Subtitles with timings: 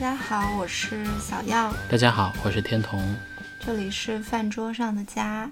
[0.00, 1.70] 家好，我是小耀。
[1.90, 3.14] 大家好，我是天童。
[3.60, 5.50] 这里是饭桌上的家。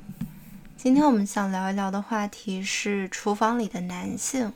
[0.75, 4.51] 今天我们想聊一聊的话题是厨房里的男性。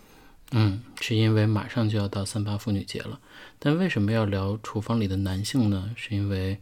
[0.53, 3.21] 嗯，是因为马上就要到三八妇女节了，
[3.59, 5.91] 但为什么要聊厨房里的男性呢？
[5.95, 6.59] 是因为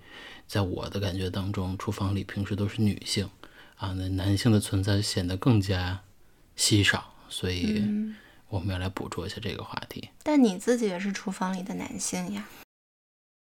[0.48, 3.30] 在我的感觉当中，厨房里平时都是女性
[3.76, 6.00] 啊，那男性的存在显得更加
[6.56, 7.80] 稀少，所以
[8.48, 10.08] 我们要来捕捉一下这个话题。
[10.24, 12.44] 但你自己也是厨房里的男性呀。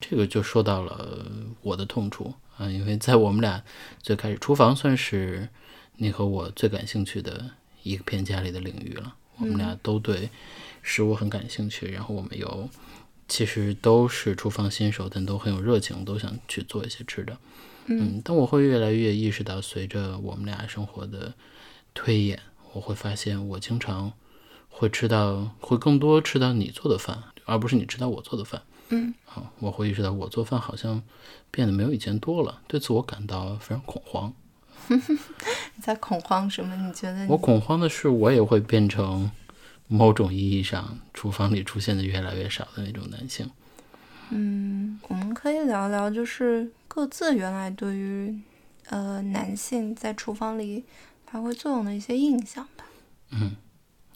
[0.03, 1.25] 这个就说到了
[1.63, 3.63] 我的痛处啊，因为在我们俩
[4.03, 5.49] 最开始，厨房算是
[5.97, 7.53] 你和我最感兴趣的
[7.85, 9.15] 一个偏家里的领域了。
[9.39, 10.29] 我们俩都对
[10.83, 12.69] 食物很感兴趣，然后我们有
[13.29, 17.39] 其实都是厨房新手，但都很有热情，都想去做一些吃的。
[17.87, 21.33] 嗯，但我会越来越意识到，随着我们俩生活的
[21.95, 22.41] 推演，
[22.73, 24.13] 我会发现我经常
[24.69, 28.63] 会吃到，会更多吃到你做的饭，而不是你吃到我做的饭。
[28.95, 31.03] 嗯，好，我会意识到我做饭好像
[31.51, 34.35] 变得没有以前多了，对此我感到非常恐慌。
[34.89, 36.77] 你在恐慌什么？
[36.77, 37.27] 你觉得？
[37.27, 39.31] 我恐慌的是，我也会变成
[39.89, 43.51] 某种意义上厨房里出现的越来越少的那种男性。
[44.29, 48.39] 嗯，我们可以聊聊，就是各自原来对于
[48.91, 50.85] 呃男性在厨房里
[51.25, 52.85] 发挥作用的一些印象吧。
[53.31, 53.57] 嗯，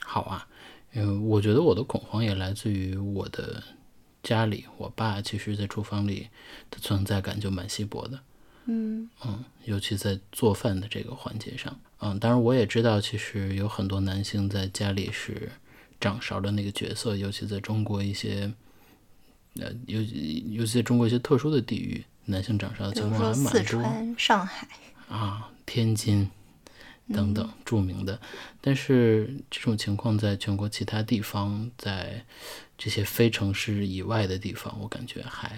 [0.01, 0.47] 好啊，
[0.93, 3.63] 因为我觉得我的恐慌也来自于我的。
[4.27, 6.29] 家里，我爸其实，在厨房里
[6.69, 8.19] 的存在感就蛮稀薄的。
[8.65, 15.53] 嗯嗯，尤其在做饭的这个环节上，嗯，当然我也知道，其实有很多男性在家里是
[16.01, 18.53] 掌勺的那个角色，尤其在中国一些，
[19.61, 23.53] 呃，尤尤其在中国一些特殊的地域，男性掌勺的情况还蛮多。
[23.53, 24.67] 四川、上海
[25.09, 26.29] 啊，天津。
[27.13, 28.21] 等等，著名的，
[28.61, 32.25] 但是这种情况在全国其他地方，在
[32.77, 35.57] 这些非城市以外的地方，我感觉还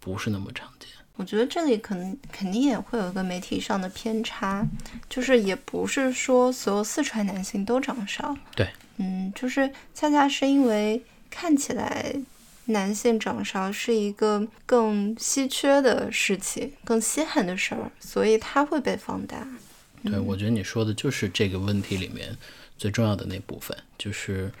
[0.00, 0.88] 不是那么常见。
[1.16, 4.66] 我觉得这里可能肯定也会有一个媒体上的偏差，
[5.08, 8.36] 就是也不是说所有四川男性都长勺。
[8.54, 12.14] 对，嗯，就是恰恰是因为看起来
[12.66, 19.46] 男性长勺是一个更稀缺的事情，更稀罕的事儿，所以它会被放大。
[20.04, 22.36] 对，我觉得你说的就是这个问题里面
[22.76, 24.52] 最重要的那部分，就是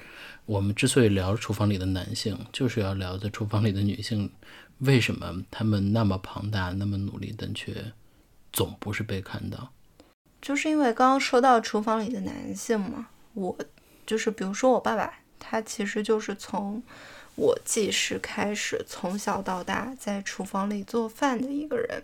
[0.46, 4.30] 我们之所以聊厨房里的男性，就是要聊在厨房里的女性，
[4.78, 7.92] 为什么他们那么庞大、那么努力，但却
[8.52, 9.70] 总不是被看到？
[10.40, 13.56] 就是因为刚刚说到厨房里的男性嘛，我
[14.06, 16.82] 就是比如说我爸爸，他其实就是从
[17.36, 22.02] 我记事开始，从小到大在厨房里做饭的一个人。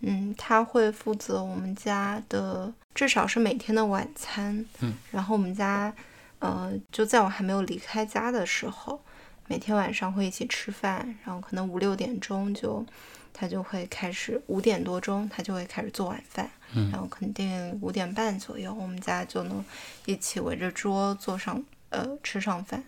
[0.00, 4.64] 嗯他会负责我们家的，至少是每天的晚餐。
[4.80, 5.92] 嗯，然后我们家，
[6.38, 9.00] 呃，就在我还没有离开家的时候，
[9.46, 12.84] 每天晚上会一起吃饭，然后可能五六点钟就，
[13.32, 16.50] 他就会开始，五点多钟他就会开始做晚饭。
[16.74, 19.64] 嗯，然后肯定五点半左右，我们家就能
[20.06, 21.62] 一起围着桌坐上。
[21.90, 22.84] 呃，吃上饭，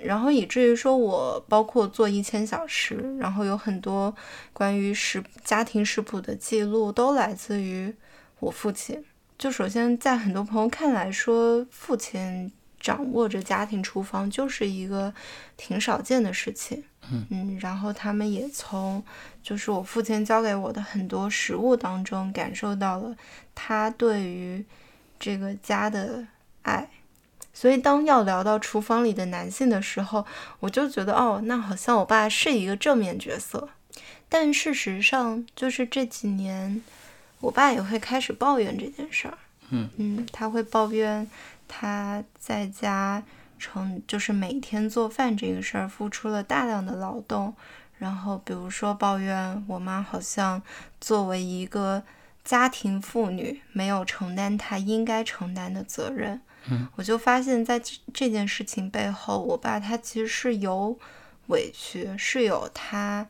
[0.00, 4.14] 然后以至于说我包括做一千小时，然后有很多
[4.52, 7.94] 关于食家庭食谱的记录都来自于
[8.40, 9.04] 我父亲。
[9.38, 12.50] 就首先在很多朋友看来说，父亲
[12.80, 15.14] 掌握着家庭厨房就是一个
[15.56, 16.82] 挺少见的事情。
[17.10, 19.04] 嗯嗯，然后他们也从
[19.42, 23.14] 就是我父亲教给我的很多食物当中感受到了
[23.54, 24.64] 他对于
[25.20, 26.26] 这个家的
[26.62, 26.88] 爱。
[27.54, 30.26] 所以，当要聊到厨房里的男性的时候，
[30.58, 33.68] 我就觉得，哦，那好像我爸是一个正面角色。
[34.28, 36.82] 但事实上，就是这几年，
[37.38, 39.38] 我爸也会开始抱怨这件事儿。
[39.70, 41.30] 嗯嗯，他会抱怨
[41.68, 43.22] 他在家
[43.58, 47.54] 成就是每天做饭这个事儿付出了大量的劳动，
[47.98, 50.60] 然后比如说抱怨我妈好像
[51.00, 52.02] 作为一个
[52.44, 56.40] 家庭妇女，没有承担她应该承担的责任。
[56.96, 60.98] 我就发现，在这这件事情背后，我爸他其实是有
[61.48, 63.28] 委屈，是有他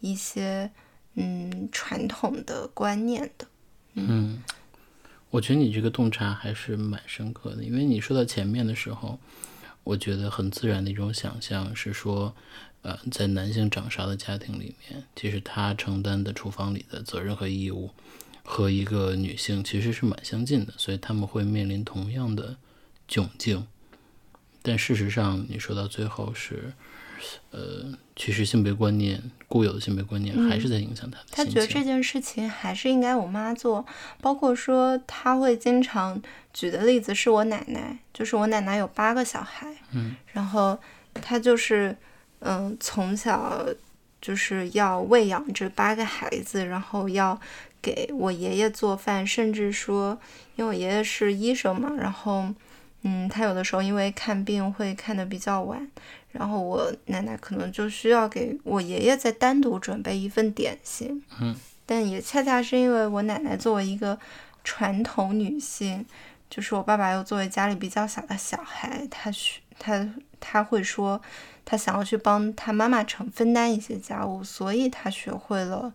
[0.00, 0.70] 一些
[1.14, 3.46] 嗯传统的观念的。
[3.94, 4.42] 嗯，
[5.30, 9.18] 我觉得你这个洞察还是蛮深刻的，因为你说到前面的时候，
[9.82, 12.32] 我觉得很自然的一种想象是说，
[12.82, 17.90] 呃，在男性掌勺的家庭里面，其实他承担的厨房里的责任和义务
[18.44, 22.56] 和一个女性其实是蛮相近的，所以他们会面临同样的。
[23.08, 23.66] 窘境，
[24.62, 26.72] 但事实上，你说到最后是，
[27.50, 31.26] 呃，其实性别观念固有的性别观念还是在影响他的。
[31.30, 33.84] 他觉得这件事情还是应该我妈做，
[34.20, 36.20] 包括说他会经常
[36.52, 40.78] 举的例子是我奶奶，就是我奶奶有八个小孩，嗯，然后
[41.14, 41.96] 他就是，
[42.40, 43.64] 嗯，从小
[44.20, 47.40] 就是要喂养这八个孩子，然后要
[47.80, 50.18] 给我爷爷做饭，甚至说，
[50.56, 52.52] 因为我爷爷是医生嘛，然后，
[53.06, 55.88] 嗯，他有的时候因为看病会看得比较晚，
[56.32, 61.22] 然后我奶奶可能就需要给我爷爷再单独准备一份点心。
[61.40, 61.54] 嗯，
[61.86, 64.18] 但也恰恰是因为我奶奶作为一个
[64.64, 66.04] 传统女性，
[66.50, 70.08] 就是我爸爸又作为家里比较小的小孩，他需他
[70.40, 71.20] 他会说。
[71.68, 75.92] 他想要去帮他妈妈承分担一些家务，所以他学会了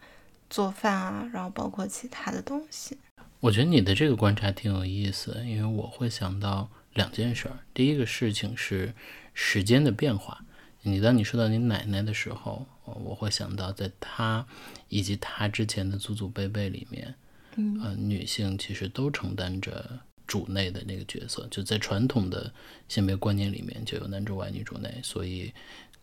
[0.50, 2.98] 做饭啊，然后包括其他的东西。
[3.40, 7.60] 我觉得你的这个观察挺有意思，因为我会想到两件事儿。
[7.74, 8.94] 第一个事情是
[9.34, 10.44] 时间的变化。
[10.82, 14.46] 你当你说到你奶奶的时候，我会想到在她
[14.90, 17.16] 以及她之前的祖祖辈辈里面，
[17.56, 20.00] 嗯，呃，女性其实都承担着。
[20.28, 22.54] 主内的那个角色，就在传统的
[22.88, 25.52] 性别观念里面就有男主外女主内，所以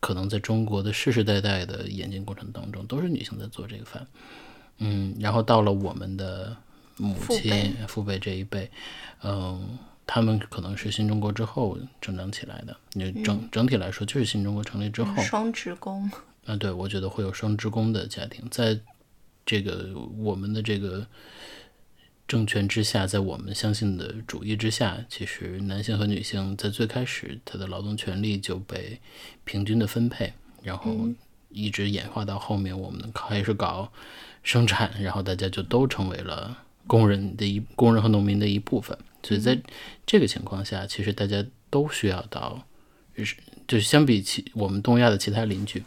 [0.00, 4.06] 可能在中国的世世代代的演进过程当中，都是女性在做这个饭。
[4.78, 6.54] 嗯，然后到了我们的
[6.98, 8.70] 母亲、父辈这一辈，
[9.22, 12.76] 嗯，他们可能是新中国之后成长起来的。
[12.94, 16.10] 你整整体来说，就是新中国成立之后，双职工。
[16.46, 18.80] 啊，对，我觉得会有双职工的家庭，在
[19.46, 21.06] 这个我们的这个。
[22.28, 29.00] 政权之下，在我们相信的主义之下，其实男性和女性在最开始他的劳动权利就被
[29.44, 30.94] 平均的分配，然后
[31.48, 33.90] 一直演化到后面，我们开始搞
[34.42, 36.54] 生产，然后大家就都成为了
[36.86, 38.98] 工人的一工人和农民的一部分。
[39.28, 39.60] 所以在
[40.06, 42.66] 这个情况下，其实大家都需要到，
[43.14, 43.36] 就是
[43.66, 45.84] 就是相比起我们东亚的其他邻居，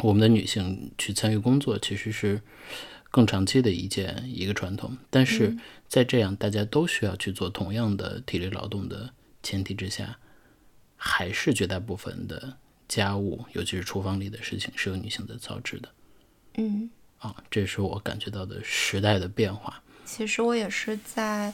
[0.00, 2.42] 我们的女性去参与工作，其实是。
[3.14, 5.54] 更长期的一件一个传统，但是
[5.86, 9.12] 在这样大家都需要去做同样的体力劳动的
[9.42, 10.18] 前提之下，
[10.96, 12.56] 还是绝大部分的
[12.88, 15.90] 家务，尤其是厨房里的事情是由女性在操持的。
[16.54, 16.88] 嗯，
[17.18, 19.82] 啊，这是我感觉到的时代的变化。
[20.06, 21.52] 其实我也是在，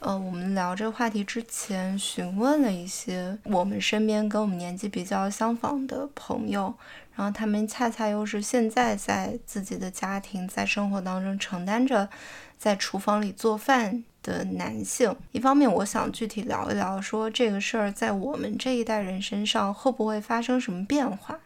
[0.00, 6.74] 呃，我们聊这个话题之前询问了一些我们身边跟我们年纪比较相仿的朋友。
[7.14, 12.08] 然后他们恰恰又是现在在自己的家庭、在生活当中承担着
[12.56, 15.14] 在厨房里做饭的男性。
[15.32, 21.38] 一方面，我想具体聊一聊，说这个事儿在我们这一代人身上会不会发生什么变化。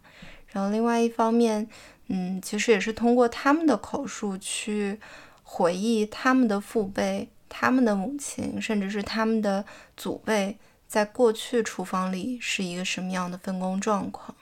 [0.53, 1.69] 然后另外一方面，
[2.07, 5.01] 嗯，其实也是通过他们的口述去
[5.43, 9.65] 回忆他们的父辈、他们的母亲，甚至是他们的
[9.97, 10.57] 祖辈，
[10.87, 14.35] 在过去厨房里是一个什么样的分工状况。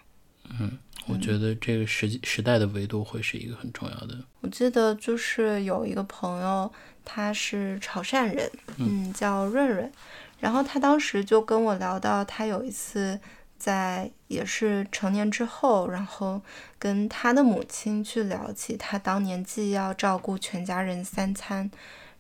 [0.59, 0.79] 嗯。
[1.09, 4.17] 我觉得这个时时代的维度会是一个很重要的。
[4.41, 6.73] 我记得就是有一个朋友，
[7.05, 9.91] 他是潮汕人，嗯，叫润润，
[10.39, 13.19] 然后他当时就跟我聊到，他有一次
[13.59, 16.41] 在也是成年之后，然后
[16.79, 21.69] 跟他的母亲去聊起他当年既要照顾全家人三餐，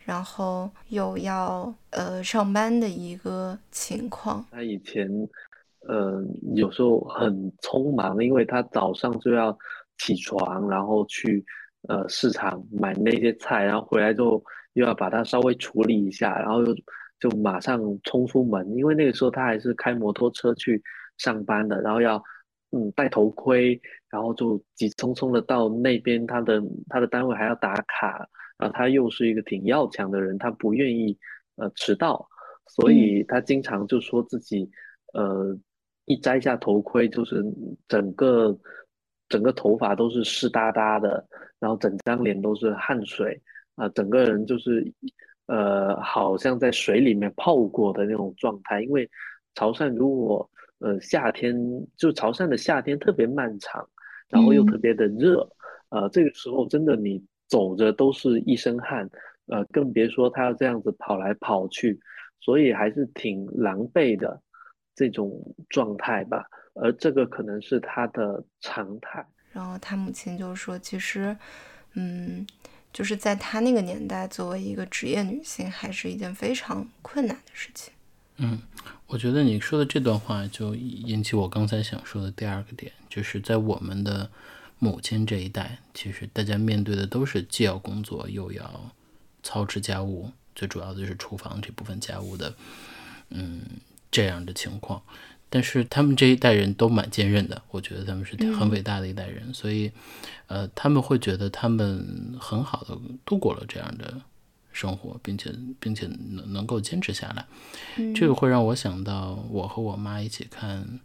[0.04, 4.44] 然后又要呃上班的一个情况。
[4.50, 5.08] 他以前。
[5.88, 6.22] 呃，
[6.54, 9.58] 有时候很匆忙，因为他早上就要
[9.98, 11.44] 起床，然后去
[11.88, 14.40] 呃市场买那些菜，然后回来之后
[14.74, 16.72] 又要把它稍微处理一下，然后又
[17.18, 20.80] 就马上冲出门，因为那个时候他还是开摩托车去
[21.18, 22.22] 上班的，然后要
[22.70, 28.24] 嗯戴头盔，然后就急匆匆的到那边他的他的单位还要打卡，
[28.58, 31.18] 然后他又是一个挺要强的人，他不愿意
[31.56, 32.28] 呃迟到，
[32.66, 34.70] 所以他经常就说自己
[35.14, 35.58] 呃。
[36.06, 37.40] 一摘下头盔，就是
[37.86, 38.58] 整个
[39.28, 41.24] 整个头发都是湿哒哒的，
[41.60, 43.40] 然后整张脸都是汗水
[43.76, 44.92] 啊，整个人就是
[45.46, 48.82] 呃，好像在水里面泡过的那种状态。
[48.82, 49.08] 因为
[49.54, 51.56] 潮汕如果呃夏天，
[51.96, 53.88] 就潮汕的夏天特别漫长，
[54.28, 55.48] 然后又特别的热，
[55.90, 59.08] 呃，这个时候真的你走着都是一身汗，
[59.46, 62.00] 呃，更别说他要这样子跑来跑去，
[62.40, 64.40] 所以还是挺狼狈的。
[64.94, 65.32] 这种
[65.70, 66.44] 状态吧，
[66.74, 69.26] 而这个可能是他的常态。
[69.50, 71.34] 然后他母亲就说：“其实，
[71.94, 72.46] 嗯，
[72.92, 77.90] 就是在他那个年代，作为一个职业女性，还是一件非常困难的事情。”
[78.36, 78.60] 嗯，
[79.06, 84.30] 我觉得你说的这段话就引起我刚才想说的第二个点，就是在我们的
[84.82, 88.92] 母亲这一代，其实大家面对的都是既要工作又要
[89.42, 92.54] 操持家务，最主要的就是厨房这部分家务的，
[93.30, 93.62] 嗯。
[94.14, 95.02] 这样的情况，
[95.48, 99.90] 但是他们这一代人都蛮坚韧的，我觉得他们是很伟大的一代人，所以，
[100.48, 104.20] 呃，他们会觉得他们很好的度过了这样的
[104.70, 107.46] 生活，并且并且能能够坚持下来，
[108.14, 111.00] 这个会让我想到我和我妈一起看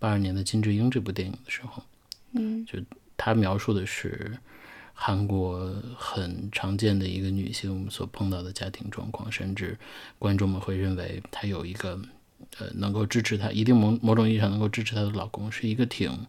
[0.00, 1.84] 八二年的金智英这部电影的时候，
[2.32, 2.78] 嗯，就
[3.16, 4.36] 他描述的是
[4.92, 9.78] 韩国很常见的一个女性所碰到的家庭状况，甚至
[10.18, 12.00] 观众们会认为她有一个
[12.58, 16.26] 呃能够支持她一定某某种意义上能够支持她的老公，是一个挺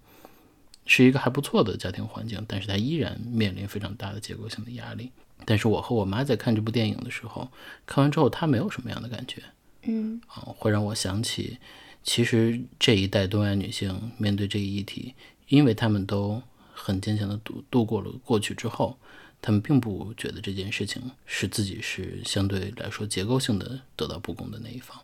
[0.86, 5.12] 是一个还不错的家庭环境，但是她依然面临非常大的结构性的压力。
[5.46, 7.50] 但是我和我妈在看这部电影的时候，
[7.86, 9.44] 看完之后她没有什么样的感觉，
[9.84, 11.58] 嗯啊，会让我想起，
[12.04, 15.14] 其实这一代东亚女性面对这一议题，
[15.48, 16.42] 因为他们都
[16.74, 18.98] 很坚强的度度过了过去之后，
[19.42, 24.98] 他们并不觉得这件事情是自己是相对来说结构性的得到不公的那一方，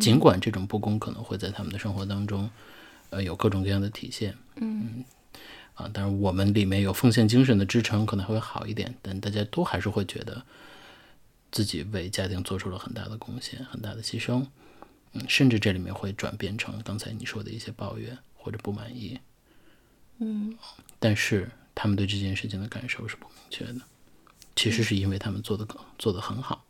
[0.00, 2.50] 尽管这种不公可能会在他们的生活当中，
[3.10, 5.04] 呃，有各种各样的体现，嗯。
[5.74, 10.42] 啊，当然我们里面有奉献精神的支撑，可能会好一点，但大家都还是会觉得
[11.52, 14.44] 自己为家庭做出了很大的贡献、很大的牺牲，
[15.12, 19.20] 嗯，甚至这里面会转变成刚才你说的一些抱怨或者不满意，
[20.18, 20.56] 嗯
[20.98, 23.80] 但是他们对这件事情的感受是不明确的，
[24.56, 25.66] 其实是因为他们做的
[25.98, 26.64] 做的很好，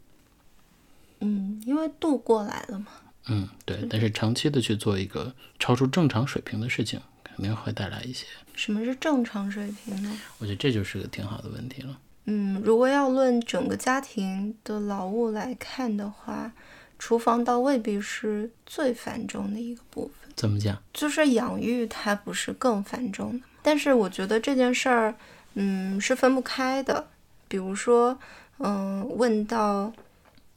[1.20, 2.86] 嗯，因为度过来了嘛。
[3.30, 10.18] 嗯，对，但是长期的去做一个超出正常水平的事情，肯定会带来一些，什么是正常水平呢？
[10.38, 11.98] 我觉得这就是个挺好的问题了。
[12.24, 16.52] 嗯，如果要论整个家庭的劳务来看的话，
[16.98, 20.30] 厨房倒未必是最繁重的一个部分。
[20.34, 20.76] 怎么讲？
[20.92, 25.14] 就是养育它不是更繁重的，但是我觉得这件事儿，
[25.54, 27.08] 嗯，是分不开的。
[27.48, 28.18] 比如说，
[28.58, 29.92] 嗯，问到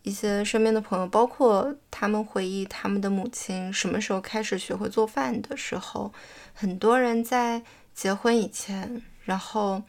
[0.04, 6.12] 一些身边的朋友，包括他们回忆他们的母亲什么时候开始学会做饭的时候，
[6.54, 7.64] 很多人在
[7.96, 9.82] 结婚以前，然后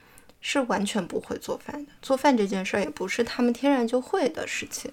[0.42, 1.92] 是完全不会做饭的。
[2.02, 4.92] 做饭这件事儿也不是他们天然就会的事情。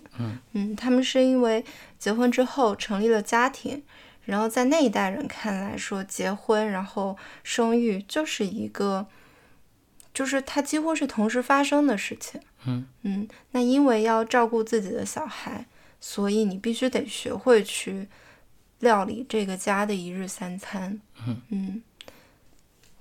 [0.53, 1.65] 嗯他们是因为
[1.97, 3.83] 结婚之后成立了家庭，
[4.23, 9.07] 然后在那一代人看来说，结婚然后生育就是一个，
[10.13, 12.39] 就是它几乎是同时发生的事情。
[12.65, 15.65] 嗯嗯，那因为要照顾自己的小孩，
[15.99, 18.07] 所以你必须得学会去
[18.79, 21.01] 料理这个家的一日三餐。
[21.49, 21.81] 嗯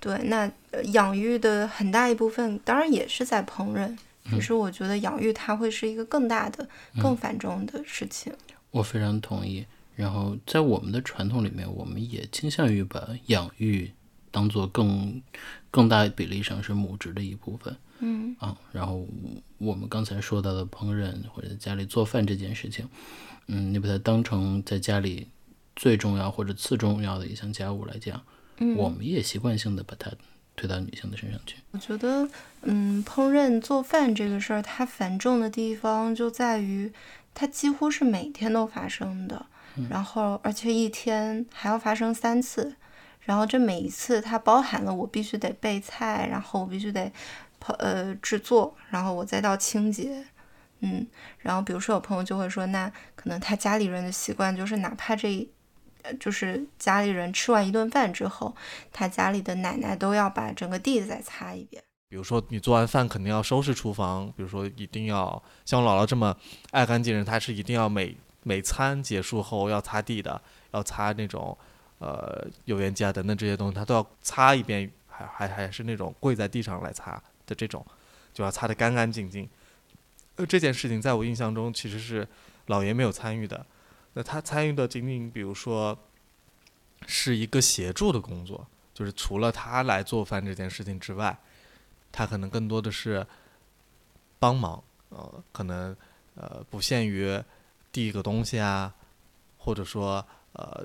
[0.01, 3.97] 对，那呃养育的很大一部分当然也是在烹饪，
[4.31, 6.69] 只是我觉得养育它会是一个更大的、
[7.03, 8.33] 更繁重的事情。
[8.71, 9.67] 我非常同意。
[9.97, 13.91] 然后在我们的传统里面，我们也倾向于把养育
[14.31, 15.21] 当做更
[15.73, 18.57] 更大比例上是母职的一部分嗯啊。
[18.71, 19.05] 然后
[19.59, 22.89] 我们刚才说到的烹饪或者家里做饭这件事情，
[23.49, 25.27] 嗯，你把它当成在家里
[25.75, 28.23] 最重要或者次重要的一项家务来讲，
[28.59, 30.11] 嗯，我们也习惯性的把它
[30.57, 31.57] 推到女性的身上去。
[31.71, 32.29] 我觉得，
[32.63, 36.93] 嗯，烹饪做饭这个事儿，它繁重的地方就在于，
[37.35, 39.47] 它几乎是每天都发生的，
[39.89, 42.75] 然后而且一天还要发生三次，
[43.21, 47.13] 然后这每一次它包含了我必须得备菜，然后我必须得
[47.63, 50.25] 烹呃制作，然后我再到清洁，
[50.81, 51.07] 嗯，
[51.39, 55.49] 然后比如说有朋友就会说，那可能他家里人的习惯就是哪怕这
[56.15, 58.55] 就是家里人吃完一顿饭之后，
[58.93, 61.83] 他家里的奶奶都要把整个地再擦一遍。
[62.09, 66.35] 比如说你做完饭肯定要收拾厨房，比如说一定要像我姥姥这么
[66.71, 71.57] 爱干净人，她是一定要每每餐结束后要擦地的，要擦那种
[71.99, 77.85] 呃油烟机啊等等这些东西，她都要擦一遍，还还还是那种跪在地上来擦的这种，
[78.33, 79.47] 就要擦得干干净净。
[80.37, 82.27] 呃，这件事情在我印象中其实是
[82.69, 83.67] 老爷没有参与的，
[84.19, 85.97] 那他参与的仅仅比如说
[87.07, 91.39] 是一个协助的工作，就是除了他来做饭这件事情之外。
[92.11, 93.25] 他可能更多的是
[94.41, 95.95] 帮忙，呃，可能
[96.35, 97.41] 呃不限于
[97.93, 98.93] 递一个东西啊，
[99.57, 100.85] 或者说呃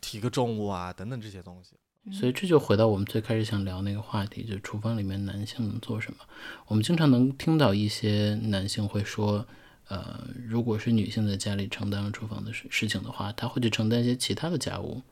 [0.00, 1.72] 提个重物啊等等这些东西。
[2.16, 6.18] 所以这就回到我们最开始想聊那个话题，就是厨房里面男性能做什么。
[6.66, 9.44] 我们经常能听到一些男性会说，
[9.92, 15.02] 呃，如果是女性在家里承担了厨房的事事情的话，她会去承担一些其他的家务，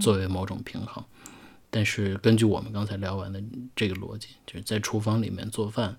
[0.00, 1.02] 作为某种平衡。
[1.70, 3.42] 但是根据我们刚才聊完的
[3.74, 5.96] 这个逻辑，就是在厨房里面做饭，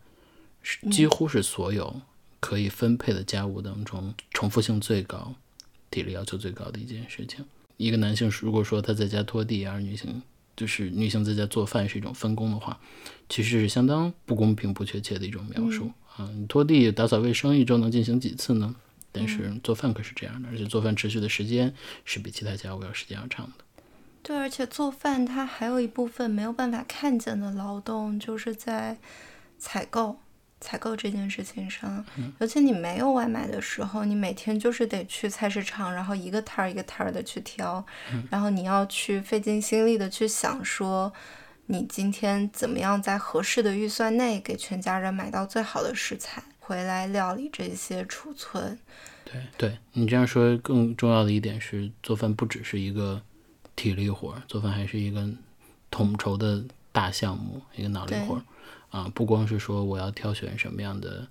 [0.64, 2.02] 是几乎是所有
[2.40, 5.36] 可以分配的家务当中重复性最高、
[5.92, 7.44] 体力要求最高的一件事情。
[7.76, 10.22] 一个男性如果说他在家拖地，而女性
[10.56, 12.80] 就是女性在家做饭是一种分工的话，
[13.28, 16.30] 其实是相当不公平、不确切的一种描述、啊！
[16.36, 18.76] 你拖地、打扫卫生一周能进行几次呢？
[19.12, 21.74] 但是做饭可是这样的，而且做饭持续的时间
[22.06, 23.64] 是比其他家务要时间要长的。
[24.22, 28.98] 对，而且做饭它还有一部分没有办法看见的劳动，就是在
[29.58, 30.20] 采购、
[30.60, 32.06] 采购这件事情上。
[32.40, 37.84] 尤其你没有外卖的时候，你每天就是得去菜市场，然后一个摊儿一个摊儿的去挑，
[38.30, 41.12] 然后你要去费尽心力的去想说，
[41.72, 48.80] 你今天怎么样在合适的预算内给全家人买到最好的食材回来料理这些储存。
[49.24, 53.22] 对对，你这样说更重要的一点是，做饭不只是一个
[53.76, 55.30] 体力活，做饭还是一个
[55.92, 58.42] 统筹的大项目，一个脑力活儿
[58.90, 59.12] 啊！
[59.14, 61.28] 不光是说我要挑选什么样的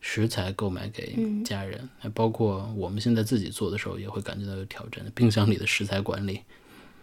[0.00, 5.04] 食材购买给家人，还包括我们现在自己做的时候也会感觉到有挑战。
[5.14, 6.40] 冰箱里的食材管理，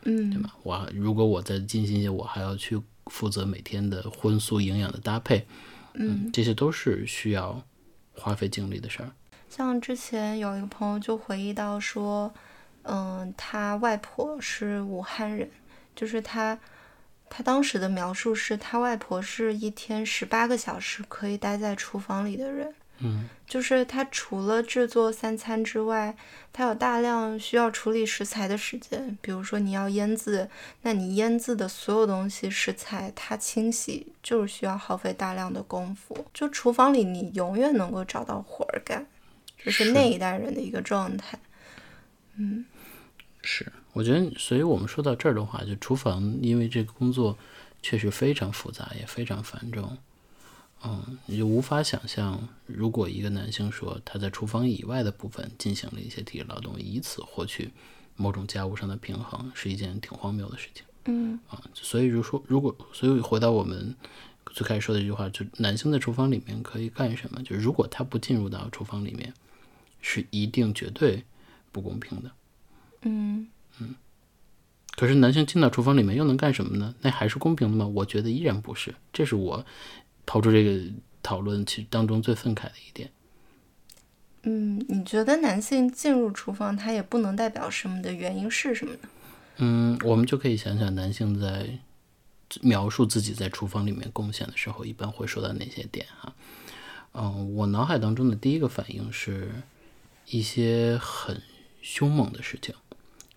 [0.06, 0.54] 嗯，对吧？
[0.64, 5.46] 我如果我再进行一些，我还要去负责每天的荤素营养的搭配，
[5.94, 7.62] 嗯，这些都是需要
[8.14, 9.12] 花费精力的事儿。
[9.50, 12.34] 像之前有一个朋友就回忆到说，
[12.84, 15.50] 嗯，他外婆是武汉人，
[15.96, 16.60] 就是他，
[17.30, 26.16] 他当时的描述是他外婆是一天十八个小时可以待在厨房里的人，嗯，就是它除了制作三餐之外，
[26.54, 30.50] 它有大量需要处理食材的时间，比如说你要腌制，
[30.84, 39.06] 那你腌制的所有东西食材，它清洗就是需要耗费大量的功夫，就厨房里你永远能够找到活儿干。
[39.58, 39.92] 这是。
[39.92, 41.40] 那一代人的一个状态，
[42.36, 42.66] 嗯，
[43.42, 47.38] 是，我觉得，所以我们说到这儿的话，就厨房，因为这个工作
[47.82, 49.98] 确实非常复杂，也非常繁重，
[50.84, 57.72] 嗯，你就无法想象，如果一个男性说他在厨房以外的部分进行了一些体力劳动，以此获取
[58.16, 63.96] 某种家务上的平衡，是一件挺荒谬的事情，嗯，啊，所以如说，如果，所以回到我们。
[64.52, 67.42] 最开始说的一句话，就男性在厨房里面可以干什么？
[67.42, 69.34] 就是如果他不进入到厨房里面，
[70.00, 71.24] 是一定绝对
[71.72, 72.32] 不公平的。
[73.02, 73.48] 嗯
[73.80, 73.96] 嗯。
[74.96, 76.94] 可是男性进到厨房里面又能干什么呢？
[77.02, 77.88] 那还是公平的吗？
[77.88, 78.94] 我觉得依然不是。
[79.12, 79.66] 这是我
[80.26, 80.80] 抛出这个
[81.22, 83.12] 讨论其实当中最愤慨的一点。
[84.44, 89.00] 嗯，你觉得男性进入厨房，他也不能代表什么的原因是什么呢？
[89.58, 91.80] 嗯，我们就可以想想男性在。
[92.62, 96.36] 描述自己在厨房里面贡献的时候，一般会说到哪些点哈？
[97.14, 99.52] 嗯，我脑海当中的第一个反应是
[100.28, 101.42] 一些很
[101.82, 102.76] 凶猛的事情，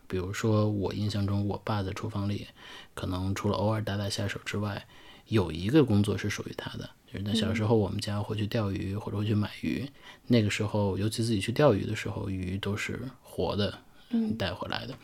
[0.06, 2.48] 比如说我印象中，我爸在厨房里
[2.92, 4.86] 可能除了偶尔打打下手之外，
[5.28, 9.88] 有一个工作是属于他的，就是在小时候我们家会去钓鱼或者会去买鱼，
[10.26, 13.78] 那个时候尤其自己去钓鱼的时候，鱼都是活的
[14.10, 14.94] 嗯带回来的，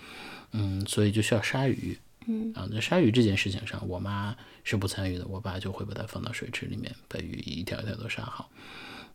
[0.53, 1.99] 嗯，所以就需要杀鱼。
[2.25, 8.49] 嗯啊，在杀鱼这件事情上，我妈是不参与的，我爸就会把它放到水池里面，把鱼一条一条都杀好。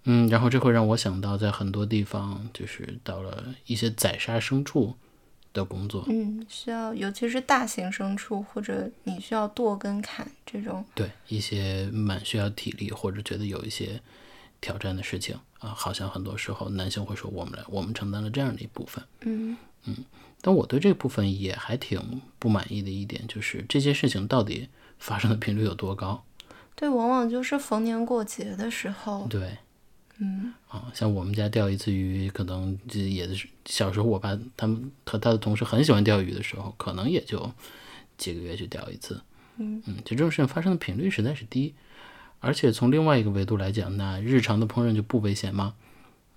[0.04, 4.94] 嗯，然后这会让我想到，在很多地方，就是到了一些宰杀牲畜
[5.54, 14.02] 的工作，嗯，需要，尤其是大型牲畜，或者你需要剁跟砍这种，对一些蛮需要体力或者觉得有一些
[14.62, 19.96] 挑战的事情啊，好像很多时候男性会说我们来，我们承担了这样的一部分，嗯嗯。
[20.40, 26.24] 但我对这部分也还挺不满意的一点，就是这些事情到底发生的频率有多高？
[26.76, 29.26] 对，往往就是逢年过节的时候。
[29.28, 29.58] 对，
[30.20, 37.52] 嗯，啊，像我们家钓一次鱼，可能这也是小时候我爸他们和他的同事很喜欢钓鱼的时候，可能也就
[38.18, 39.22] 几个月去钓一次。
[39.58, 41.74] 嗯嗯，就这种事情发生的频率实在是低，
[42.40, 45.76] 而且从另外一个维度来讲，那日常的烹饪就不危险吗？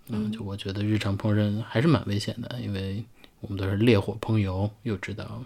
[0.09, 3.05] 嗯，就我觉得日常烹饪还是蛮危险的，因为。
[3.43, 5.43] 我们都是烈火烹油，又知道，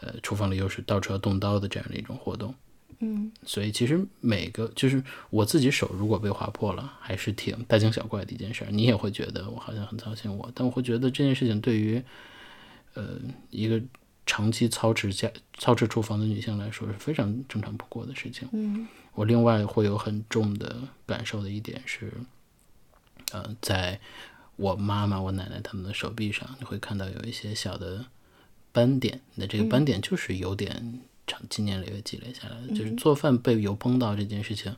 [0.00, 2.54] 呃，厨房里又是到处要动刀的这样的一种活动，
[3.00, 8.70] 嗯，所以其实每个就是我自己手如果被划破了，还是挺大惊小怪的一件事儿。
[8.70, 12.02] 你也会觉得我好像很操心我，但我会觉得这件事情对于，
[12.94, 13.16] 呃，
[13.50, 13.80] 一个
[14.26, 18.48] 长期操持家操持厨房的女性来说是非常正常不过的事情。
[18.52, 20.76] 嗯，我另外会有很重的
[21.06, 22.12] 感受的一点是，
[23.32, 24.00] 呃，在。
[24.56, 28.04] 我妈妈、我奶奶他们的手臂上，你会看到有一些小的
[28.70, 29.22] 斑点。
[29.34, 32.68] 那这个斑点就是有点长，经年累月积累下来的。
[32.68, 34.74] 就是做饭被油崩到这件事情，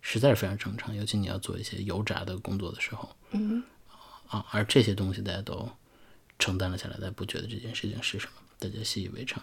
[0.00, 0.94] 实在是非常正常。
[0.94, 3.62] 尤其你要做一些油炸的工作的时候，嗯，
[4.28, 5.68] 啊，而这些东西大家都
[6.38, 9.42] 承担了下来，大家不觉得这件事情是什么，大家习以为常。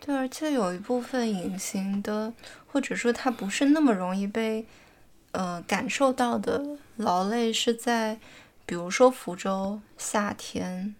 [0.00, 2.32] 对，而且有一部分隐形的，
[2.66, 4.66] 或者说它不是那么容易被
[5.32, 8.18] 呃感受到的劳累，是在。
[8.68, 10.94] 比如说福州夏天，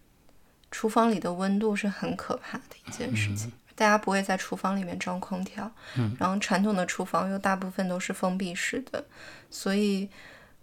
[0.71, 3.51] 厨房里的温度是很可怕的一件事情。
[3.79, 5.71] 大家不会在厨房里面装空调，
[6.19, 9.01] 然后传统的厨房又大部分都是封闭式的，
[9.49, 10.09] 所以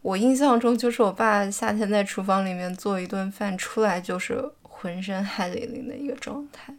[0.02, 6.74] 我印象中就是我爸夏天在厨房里面做一顿饭出来就是浑身汗淋淋的一个状态。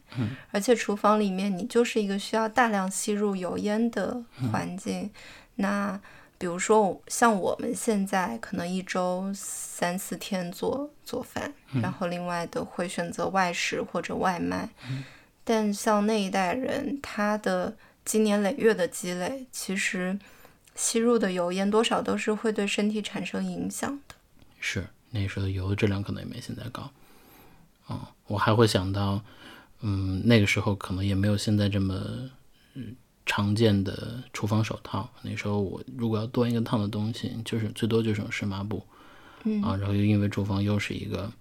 [0.51, 5.09] 而且厨房里面你就是一个需要大量吸入油烟的环境，
[5.55, 5.99] 那。
[6.39, 14.69] 比如说，像我们现在可能一周三四天做做饭，然后另外的会选择外食或者外卖。
[15.49, 20.19] 但像那一代人，他的经年累月的积累，其实
[20.75, 24.15] 吸入的油烟多少都是会对身体产生影响的。
[24.59, 26.91] 是那时候油的质量可能也没现在高。
[27.89, 29.23] 嗯，我还会想到，
[29.79, 31.95] 嗯，那个时候可能也没有现在这么
[32.73, 32.93] 嗯
[33.25, 35.09] 常见的厨房手套。
[35.21, 38.85] 那时候我如果要端一个烫的东西，就是最多就是用湿抹布。
[39.45, 41.31] 嗯啊，然后又因为厨房又是一个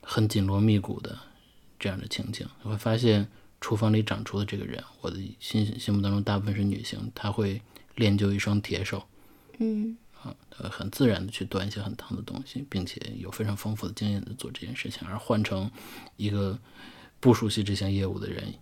[0.00, 1.18] 很紧锣密鼓的
[1.78, 3.28] 这样的情景，你会发现
[3.62, 7.62] 厨房里长出的这个人，我的心心目当中大部分是女性，她会
[7.94, 9.06] 练就一双铁手，
[9.58, 10.34] 嗯啊，
[10.70, 15.70] 很自然的去端一些很烫的东西，并且有非常丰富的经验的做这件事情，而换成
[16.16, 16.58] 一个
[17.20, 18.52] 不熟悉这项业务的人，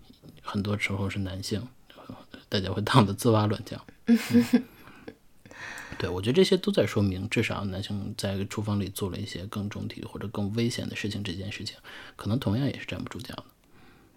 [0.42, 1.66] 很多时候是男性，
[2.06, 2.14] 呃
[2.50, 3.82] 大家会烫得吱哇乱叫。
[4.04, 4.18] 嗯
[5.98, 11.76] 对，我觉得这些都在说明，至少男性在厨房里做了一些更重体或者更危险的事情，这件事情
[12.16, 13.44] 可能同样也是站不住脚的。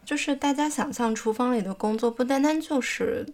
[0.05, 3.25] 就是大家想象厨房里的工作，不单单就是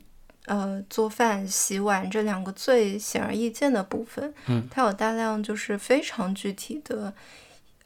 [0.46, 7.14] 呃做饭、洗碗这两个最显而易见的部分，嗯，它有大量就是非常具体的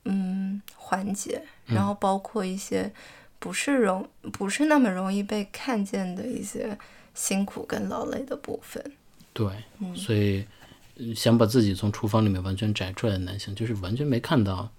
[0.06, 2.92] 嗯环节，然后包括一些
[3.40, 6.78] 不是容不是那么容易被看见的一些
[7.14, 8.84] 辛苦跟劳累的部分。
[9.34, 9.48] 对，
[9.96, 10.46] 所以
[10.98, 14.70] 呃想把自己从厨房里面完全摘出来的男性，就是完全没看到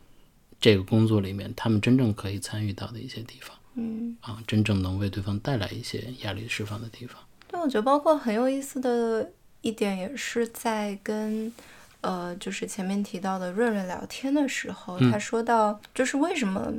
[0.60, 7.20] 这个工作里面他们真正可以参与到的一些地方嗯，啊，真正能为对方带来一些压力释放的地方。
[7.48, 9.32] 对，我觉得包括很有意思的
[9.62, 11.52] 一点，也是在跟
[12.00, 16.72] 呃，就是前面提到的润润聊天的时候，他说到，就是为什么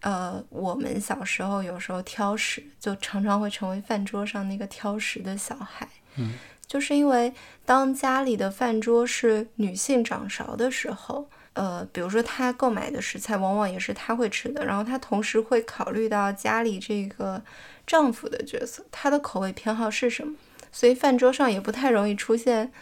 [0.00, 5.88] 呃，我们小时候有时候挑食，就常常会成为饭桌上那个挑食的小孩。
[6.16, 6.32] 嗯，
[6.66, 7.32] 就是因为
[7.66, 11.28] 当家里的饭桌是女性掌勺的时候。
[11.52, 17.42] 呃，比如说她购买的食材往往也是她会吃的，然后她同时会考虑到家里这个
[17.86, 20.36] 丈夫的角色，他的口味偏好是什么，
[20.70, 22.72] 所以饭桌上也不太容易出现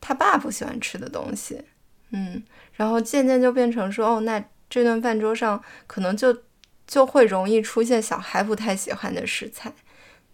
[0.00, 1.62] 他爸不喜欢吃的东西。
[2.10, 2.42] 嗯，
[2.74, 6.36] 然后渐渐就变成说，哦，那这顿饭桌上可能就
[6.86, 9.72] 就会容易出现小孩不太喜欢的食材。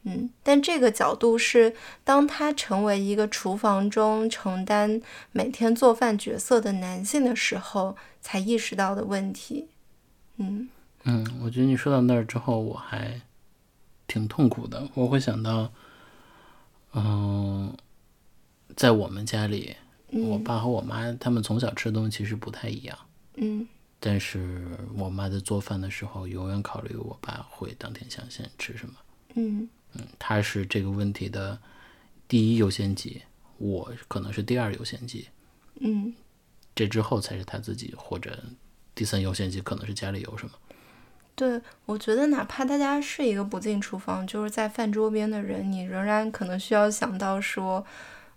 [0.05, 5.01] 嗯，但这个角度是当他成为一个厨房中承担
[5.33, 9.69] 每天做饭角色的男性的时候，才意识到的问题。
[10.37, 10.69] 嗯
[11.05, 13.21] 嗯，我觉得你说到那儿之后，我还
[14.07, 14.88] 挺痛苦的。
[14.95, 15.73] 我会想到，
[16.93, 17.75] 嗯、
[18.77, 19.77] 在我们家里，
[20.11, 22.99] 我爸和我妈他们从小吃的东西其实不太一样。
[23.37, 23.67] 嗯
[24.01, 28.95] 但是我妈在做饭的时候，永远考虑我爸会当天想先吃什么。
[29.37, 29.67] 嗯
[30.18, 31.59] 他是这个问题的
[32.26, 33.22] 第一优先级，
[33.59, 35.28] 我可能是第二优先级，
[35.80, 36.14] 嗯
[36.74, 38.42] 这之后才是他自己，或者
[38.94, 40.52] 第三优先级可能是家里有什么。
[41.37, 47.85] 对，我觉得哪怕大家是一个不进厨房，就是在饭桌边的人，你仍然可能需要想到说，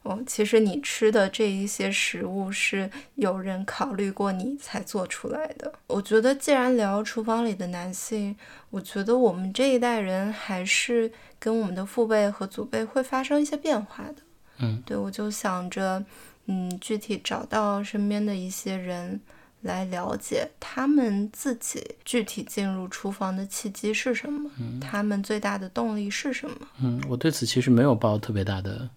[0.07, 5.71] 哦，其实你吃的这一些食物是有人考虑过你才做出来的。
[5.87, 8.35] 我觉得，既然聊厨房里的男性，
[8.69, 14.15] 我觉得我们这一代人还是跟我们的父辈和祖辈会发生一些变化的。
[14.59, 16.03] 嗯，对，我就想着，
[16.45, 19.19] 嗯，具体找到身边的一些人。
[19.61, 26.55] 来了解他们自己具体进入厨房的契机是什么，他们最大的动力是什么。
[26.79, 28.87] 嗯，我对此其实没有抱特别大的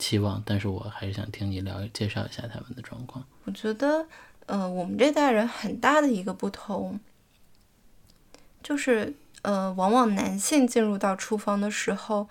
[0.00, 3.24] 期望，但是我还是想听你聊介绍一下他们的状况。
[3.44, 4.06] 我觉得，
[4.46, 6.98] 呃，我们这代人很大的一个不同，
[8.62, 12.28] 就是，呃，往往男性进入到厨房的时候，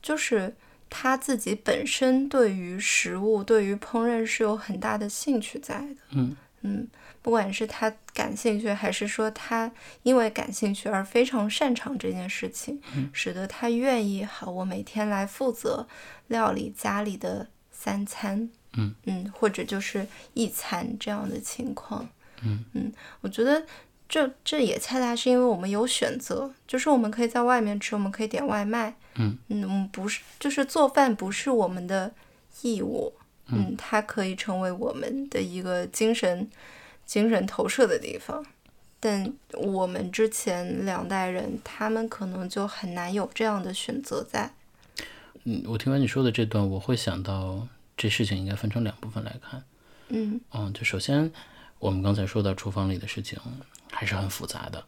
[0.00, 0.54] 就是
[0.88, 5.96] 他自己本身对于食物、对于烹饪是有很大的兴趣在的。
[6.10, 6.88] 嗯嗯，
[7.22, 9.70] 不管是他感兴趣，还是说他
[10.02, 12.80] 因为感兴趣而非常擅长这件事情，
[13.12, 15.86] 使得他愿意好，我每天来负责
[16.26, 18.92] 料理家里的三餐，嗯。
[19.04, 22.08] 嗯，或者就是一餐这样的情况，
[22.42, 22.64] 嗯。
[22.72, 23.64] 嗯，我觉得
[24.08, 29.38] 这这也恰恰是因为我们有选择，就是我们可以在外面吃，我们可以点外卖，嗯。
[29.48, 32.12] 嗯，不是就是做饭不是我们的
[32.62, 33.14] 义务。
[33.48, 36.48] 嗯，它可以成为我们的一个精神
[37.04, 38.44] 精神投射的地方，
[38.98, 44.52] 但我们之前两代人，他们可能就很难有这样的选择在。
[45.44, 49.62] 嗯，我听完你说的这段，我会想到这事情应该分成两部分来看。
[50.08, 51.30] 嗯嗯，就首先
[51.78, 53.38] 我们刚才说到厨房里的事情
[53.92, 54.84] 还是很复杂的，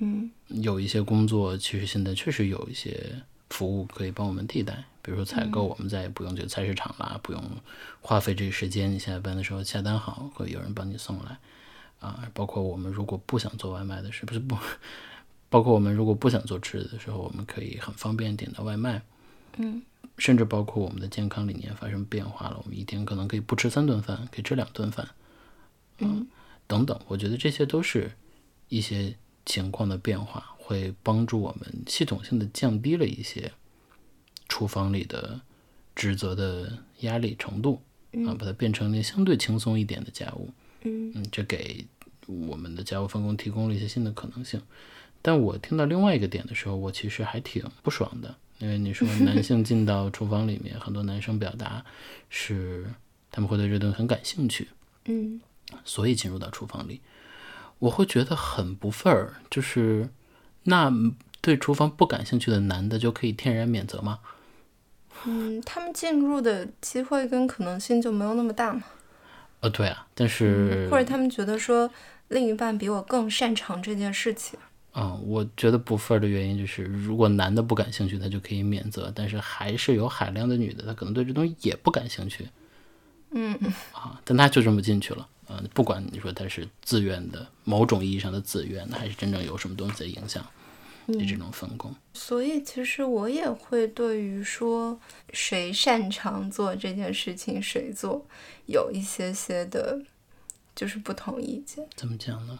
[0.00, 7.42] 嗯有一些工作其实现在确实有一些服务可以帮我们替代，比如说采购，我们再也不用去菜市场啦，不用
[8.00, 11.38] 花费这个时间，你下班的时候下单好，会有人帮你送来。
[12.00, 14.56] 啊，包括我们如果不想做外卖的时候，不是不，
[15.50, 19.02] 包括我们如果不想做吃的的时候，我们可以很方便点到外卖。
[19.58, 19.82] 嗯
[20.18, 25.08] 甚至包括我们的健康理念发生变化了，我们一天可能可以不吃三顿饭，可以吃两顿饭，
[25.98, 26.26] 嗯
[26.66, 27.00] 等等。
[27.06, 28.12] 我觉得这些都是
[28.68, 33.52] 一些情况的变化，会帮助我们系统性的降低了一些
[34.52, 35.40] 厨房里的
[35.96, 37.80] 职责的压力程度
[38.26, 40.50] 啊，把它变成了相对轻松一点的家务。
[40.82, 41.86] 嗯嗯，这给
[42.26, 44.60] 我们的家务分工提供了一些新的可能性。
[45.22, 51.82] 但我听到另外一个点的时候，我其实还挺不爽的，因为你说男性进到 厨房里面，很多男生表达
[52.28, 52.92] 是
[53.30, 54.68] 他们会对这东西很感兴趣，
[55.06, 55.40] 嗯
[55.82, 57.00] 所以进入到厨房里，
[57.78, 60.10] 我会觉得很不忿儿，就是
[60.64, 60.92] 那
[61.40, 64.18] 对厨房不感兴趣的男的就可以天然免责吗？
[65.26, 68.82] 嗯，他们进入的机会跟可能性就没有那么大嘛，
[69.60, 71.90] 呃，对啊，但是、或者他们觉得说
[72.28, 74.58] 另一半比我更擅长这件事情。
[74.94, 82.46] 嗯，我觉得不分儿的原因就是，如果男的不感兴趣，他就可以免责，但是还是有海量的女的，她可能对这东西也不感兴趣
[83.30, 83.58] 嗯
[83.92, 85.26] 啊，但他就这么进去了。
[85.48, 90.44] 嗯、不管你说他是自愿的，某种意义上的自愿的，还是真正有什么东西的影响
[91.06, 91.94] 你这种分工。
[92.12, 94.98] 所以其实我也会对于说
[95.32, 98.26] 谁擅长做这件事情谁做
[98.66, 100.00] 有一些些的，
[100.74, 101.86] 就是不同意见。
[101.96, 102.58] 怎么讲呢？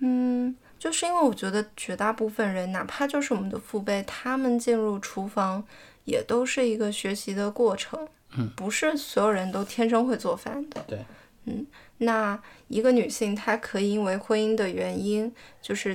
[0.00, 5.62] 嗯，就是因为我觉得绝大部分人，哪怕就是我们的父辈，他们进入厨房
[6.04, 8.08] 也都是一个学习的过程。
[8.36, 10.82] 嗯，不是所有人都天生会做饭的。
[10.88, 11.04] 对，
[11.44, 11.66] 嗯，
[11.98, 15.94] 那一个女性她可以因为婚姻的原因，就是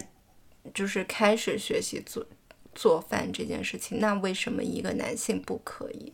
[0.73, 2.25] 就是开始学习做
[2.73, 6.13] 做饭这件事情，那为什么一个男性不可以？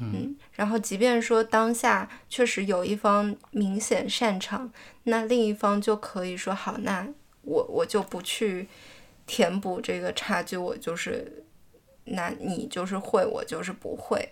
[0.00, 7.08] 嗯，然后即便说当下确实有一方明显擅长，那另一方就可以说好，那
[7.42, 8.68] 我我就不去
[9.26, 11.44] 填补这个差距，我就是，
[12.04, 14.28] 那你就是会，我就是不会。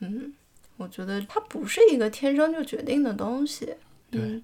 [0.00, 0.34] 嗯
[0.76, 3.74] 我觉得它不是一个天生就决定的东西。
[4.12, 4.42] 嗯，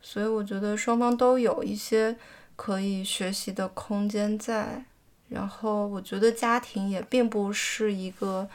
[0.00, 2.16] 所以我觉得双方都有一些
[2.56, 4.84] 可以学习的空间在。
[5.28, 8.48] 然后我觉得家庭也并不是一个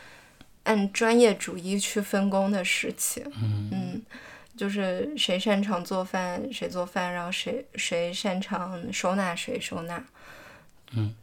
[0.64, 3.24] 按专业主义去分工的事情。
[3.72, 4.02] 嗯
[4.56, 10.04] 就是谁擅长做饭谁做饭，然后谁谁擅长收纳谁收纳。
[10.94, 11.14] 嗯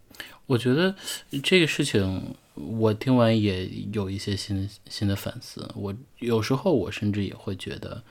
[0.46, 0.94] 我觉得
[1.42, 5.68] 这个事情，我听完也有一些新新的反思。
[5.74, 8.04] 我有时候我甚至也会觉得，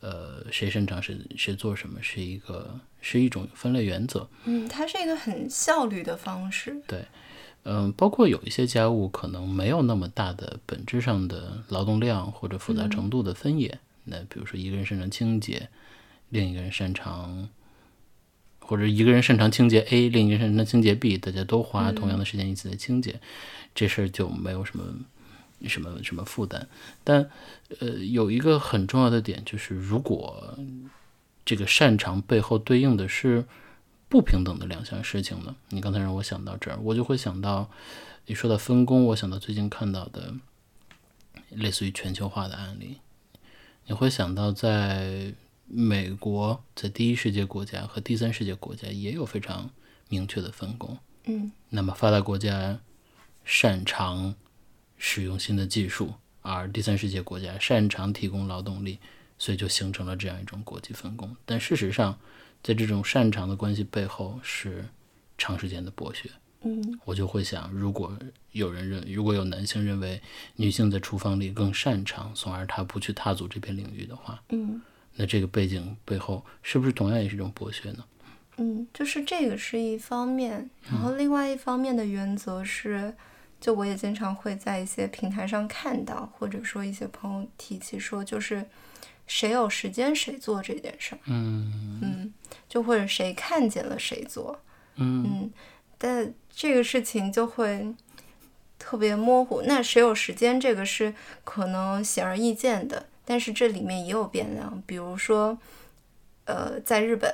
[0.00, 4.28] 呃，谁擅长谁谁做什么是一个是一种分类原则。
[4.44, 6.80] 嗯，它是一个很效率的方式。
[6.86, 7.04] 对
[7.64, 13.78] 嗯，包括有一些家务可能没有那么大的本质上的劳动量或者复杂程度的分野。
[14.04, 15.68] 那比如说一个人擅长清洁，
[16.30, 17.50] 另一个人擅长，
[18.60, 23.20] 或者一个人擅长清洁 A，另一个人擅长清洁 B，大家都花同样的时间一起来清洁，
[23.74, 24.84] 这事儿就没有什么
[25.68, 26.68] 什么什么负担。
[27.04, 27.30] 但
[27.80, 30.58] 呃，有一个很重要的点就是，如果
[31.44, 33.44] 这个擅长背后对应的是
[34.08, 35.54] 不平等的两项事情呢？
[35.70, 37.70] 你刚才让我想到这儿，我就会想到，
[38.26, 40.34] 你说到分工，我想到最近看到的
[41.50, 42.98] 类似于全球化的案例，
[43.86, 45.32] 你会想到在
[45.66, 49.70] 美国，在第一世界国家和第三世界国家也有非常
[50.08, 50.98] 明确的分工。
[51.24, 52.80] 嗯那么发达国家
[53.44, 54.34] 擅长
[55.00, 58.98] 使用新的技术，而第三世界国家擅长提供劳动力，
[59.38, 61.34] 所以就形成了这样一种国际分工。
[61.46, 62.16] 但事实上，
[62.62, 64.84] 在这种擅长的关系背后是
[65.38, 66.30] 长时间的剥削。
[66.62, 68.14] 嗯我就会想，如果
[68.52, 70.20] 有人认，如果有男性认为
[70.56, 74.82] 女性在厨房里更擅长，从而他不去踏足这片领域的话，嗯
[75.16, 78.04] 那这个背景背后是不是同样也是一种剥削呢？
[78.58, 83.14] 嗯，就是这个是一方面，然后另外一方面的原则是，
[83.60, 88.64] 就我也经常会在一些平台上看到，或者说一些朋友提起说，就是
[89.26, 91.18] 谁有时间谁做这件事儿。
[91.26, 92.34] 嗯嗯，
[92.68, 94.58] 就或者谁看见了谁做。
[94.96, 95.52] 嗯嗯，
[95.98, 97.94] 但这个事情就会
[98.78, 99.62] 特别模糊。
[99.66, 104.82] 那谁有时间，这个是可能显而易见的，但是这里面也有变量。
[104.86, 105.56] 比如说，
[106.46, 107.32] 呃，在日本，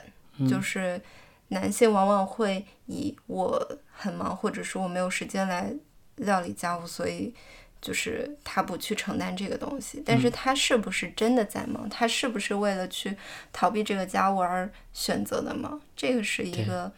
[0.49, 1.01] 就是
[1.49, 5.73] 男性往往会以我很忙，或者说我没有时间来
[6.17, 7.35] 料理家务，所以。
[7.79, 11.89] 就是他不去承担这个东西，但是他是不是真的在忙？
[11.89, 13.15] 他是不是为了去
[13.53, 15.81] 逃避这个家务而选择的忙？
[15.95, 16.91] 这个是一个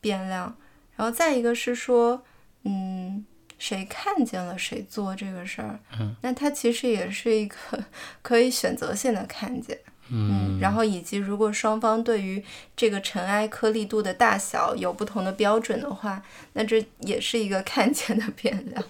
[0.00, 0.56] 变量。
[0.96, 2.24] 然后再一个是说，
[2.62, 3.26] 嗯，
[3.58, 7.56] 谁看见了谁做这个事儿，嗯，那他其实也是一个
[8.22, 9.78] 可以选择性的看见，
[10.12, 12.42] 嗯，然后以及如果双方对于
[12.76, 16.22] 这个尘埃颗粒度的大小有不同的标准的话，
[16.54, 18.84] 那这也是一个看见的变量。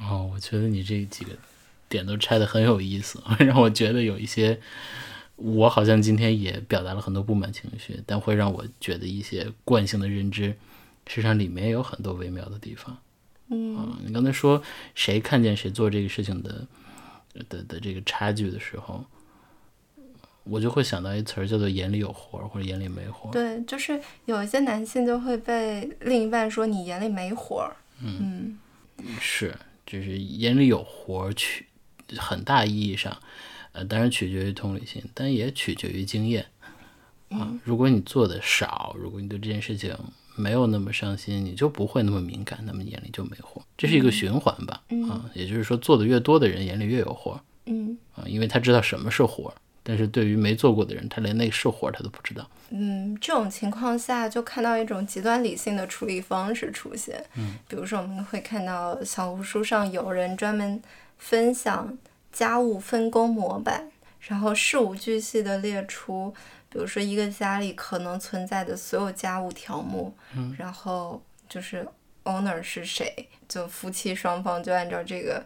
[0.00, 1.32] 哦，我觉得你这几个
[1.88, 4.58] 点都拆的很有意思， 让我觉得有一些，
[5.36, 10.56] 我好像今天也表达了很多不满情绪，但会让我觉得一些惯性的认知，
[11.06, 12.96] 实际上里面有很多微妙的地方。
[13.50, 14.62] 嗯你刚才说
[14.94, 16.66] 谁看见谁做这个事情的
[17.50, 19.04] 的的这个差距的时候，
[20.44, 23.32] 我就会想到一词儿叫做“眼里有活儿”或者“眼里没活儿”。
[23.34, 27.76] 对，就是有一些男性就会被另一半说你眼里没活儿。
[28.02, 28.58] 嗯
[29.20, 29.54] 是，
[29.86, 31.66] 就是眼里有活儿，取
[32.16, 33.16] 很大意义上，
[33.72, 36.46] 呃，当然取决于同理心，但也取决于经验
[37.28, 37.52] 啊。
[37.64, 39.96] 如果你做的少，如果你对这件事情
[40.34, 44.82] 没有那么上心，你就不会那么敏感，那么眼里就没活儿，这是一个循环吧？
[45.08, 49.54] 啊，也就是说，做的越多的人眼里越有活儿嗯啊，因为他知道什么是活儿。
[49.84, 52.48] 但是对于没做过的人，他连那是活儿他都不知道。
[52.70, 57.24] 嗯，这种情况下就看到一种极端理性的处理方式出现。
[57.36, 60.80] 嗯，比如说我们会看到小红书上有人专门
[61.18, 61.98] 分享
[62.30, 63.90] 家务分工模板，
[64.20, 66.32] 然后事无巨细的列出，
[66.68, 71.86] 比如说一个家里可能存在的所有家务条目，嗯、然后就是
[72.24, 75.44] owner 是谁，就夫妻双方就按照这个。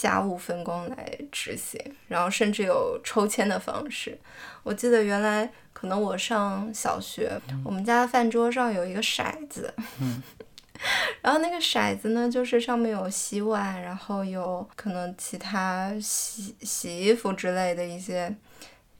[0.00, 4.18] 家务分工来执行，然后甚至有抽签的方式。
[4.62, 10.22] 我记得原来可能我上小学，我们家的饭桌上有一个骰子，嗯，
[11.20, 18.34] 然后那个骰子呢，就是上面有洗碗，然后有可能其他洗洗衣服之类的一些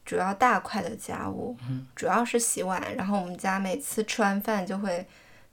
[0.05, 2.95] 主要大块的家务，嗯，主要是洗碗。
[2.95, 5.03] 然后我们家每次吃完饭就会。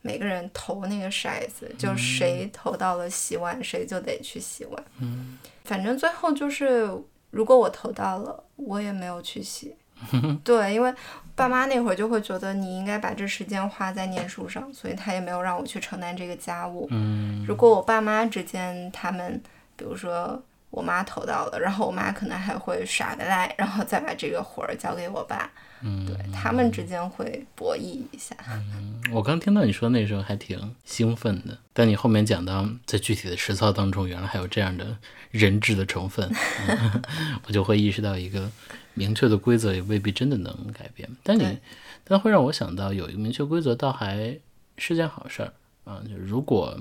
[0.00, 4.84] 每个人投那个骰子，就谁投到了洗碗，谁就得去洗碗。
[5.00, 6.90] 嗯，反正最后就是，
[7.30, 9.74] 如果我投到了，我也没有去洗。
[10.44, 10.94] 对，因为
[11.34, 16.86] 爸妈那会儿就会觉得你应该把这时间花在念书上，所以他也没有让我去承担这个家务。
[16.92, 19.42] 嗯，如果我爸妈之间他们，
[19.74, 25.50] 比如说我妈投到了，然后我妈可能还会耍得赖，然后再把这个活儿交给我爸。
[25.82, 28.36] 嗯，对他们之间会博弈一下。
[28.48, 34.96] 嗯，我刚听到你说那时候还挺兴奋的，但你后面讲到在具体的实操当中，原来还有这样的
[35.30, 36.28] 人质的成分，
[36.68, 37.02] 嗯、
[37.46, 38.50] 我就会意识到一个
[38.94, 41.08] 明确的规则也未必真的能改变。
[41.22, 41.58] 但你，
[42.02, 44.36] 但会让我想到有一个明确规则，倒还
[44.76, 45.52] 是件好事儿
[45.84, 46.02] 啊。
[46.08, 46.76] 就如果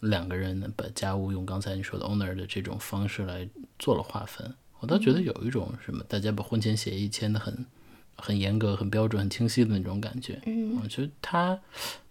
[0.00, 3.48] 两个人把家务用刚才你说的 owner 的这种方式来
[3.80, 7.66] 做了划分，我倒觉得有一种什么，大家把婚前协议签的很。
[8.18, 11.58] 很严格、很标准、很清晰的那种感觉，嗯，我觉得它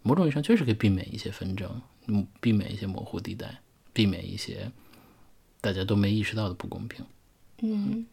[0.01, 1.69] 某种意义上确实可以避免一些纷争，
[2.07, 3.59] 嗯，避免一些模糊地带，
[3.93, 4.71] 避免一些
[5.61, 7.05] 大家都没意识到的不公平，
[7.61, 8.05] 嗯。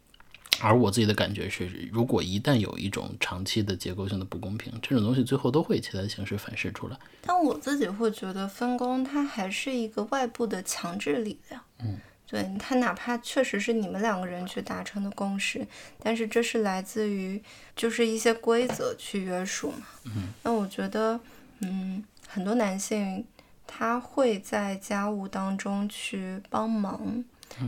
[0.60, 6.96] 而我自己的感觉是，如果一旦有一种长期的结构性的不公平，这种东西最后都会以其他的形式反噬出来。
[7.22, 11.98] 但我自己会觉得分工它还是一个外部的强制力量，嗯。
[12.26, 15.64] 对他，哪怕确实是你们两个人去达成的共识，
[16.02, 17.40] 但是这是来自于
[17.76, 19.86] 就是一些规则去约束嘛。
[20.06, 21.20] 嗯，那我觉得，
[21.60, 23.24] 嗯，很多男性
[23.66, 27.22] 他会在家务当中去帮忙，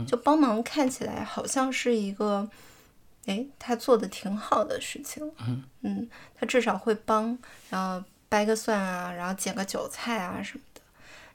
[0.05, 2.49] 就帮忙看起来好像是一个，
[3.27, 5.31] 哎，他做的挺好的事情。
[5.39, 7.37] 嗯嗯，他至少会帮，
[7.69, 10.81] 然后掰个蒜啊，然后剪个韭菜啊什么的，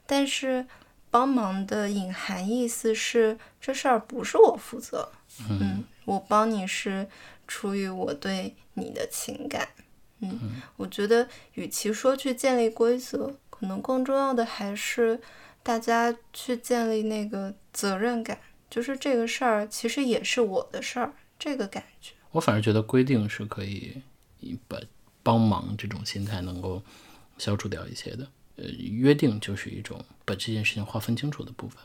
[0.05, 0.67] 但是。
[1.13, 5.11] 帮忙的隐含意思是，这事儿不是我负责，
[5.47, 7.07] 嗯，我帮你是
[7.47, 9.69] 出于我对你的情感，
[10.21, 15.21] 嗯，我觉得与其说去建立规则，可能更重要的还是
[15.61, 22.13] 大家去建立那个责任感，就是这个事儿其实也是我的事儿，这个感觉。
[22.31, 24.01] 我反而觉得规定是可以
[24.67, 24.79] 把
[25.21, 26.81] 帮忙这种心态能够
[27.37, 28.27] 消除掉一些的。
[28.55, 31.81] 呃，约定就是一种把这件事情划分清楚的部分。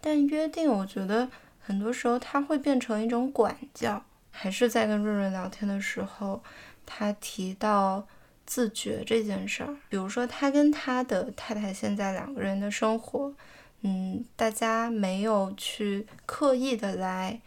[0.00, 1.28] 但约定，我觉得
[1.60, 4.04] 很多时候它会变成一种管教。
[4.30, 6.40] 还是在跟润润聊天的时候，
[6.86, 8.06] 他提到
[8.46, 9.76] 自觉这件事儿。
[9.88, 13.34] 比如说，他跟他的太太现在两个人的生活，
[13.80, 17.40] 嗯，大家没有去刻意的来，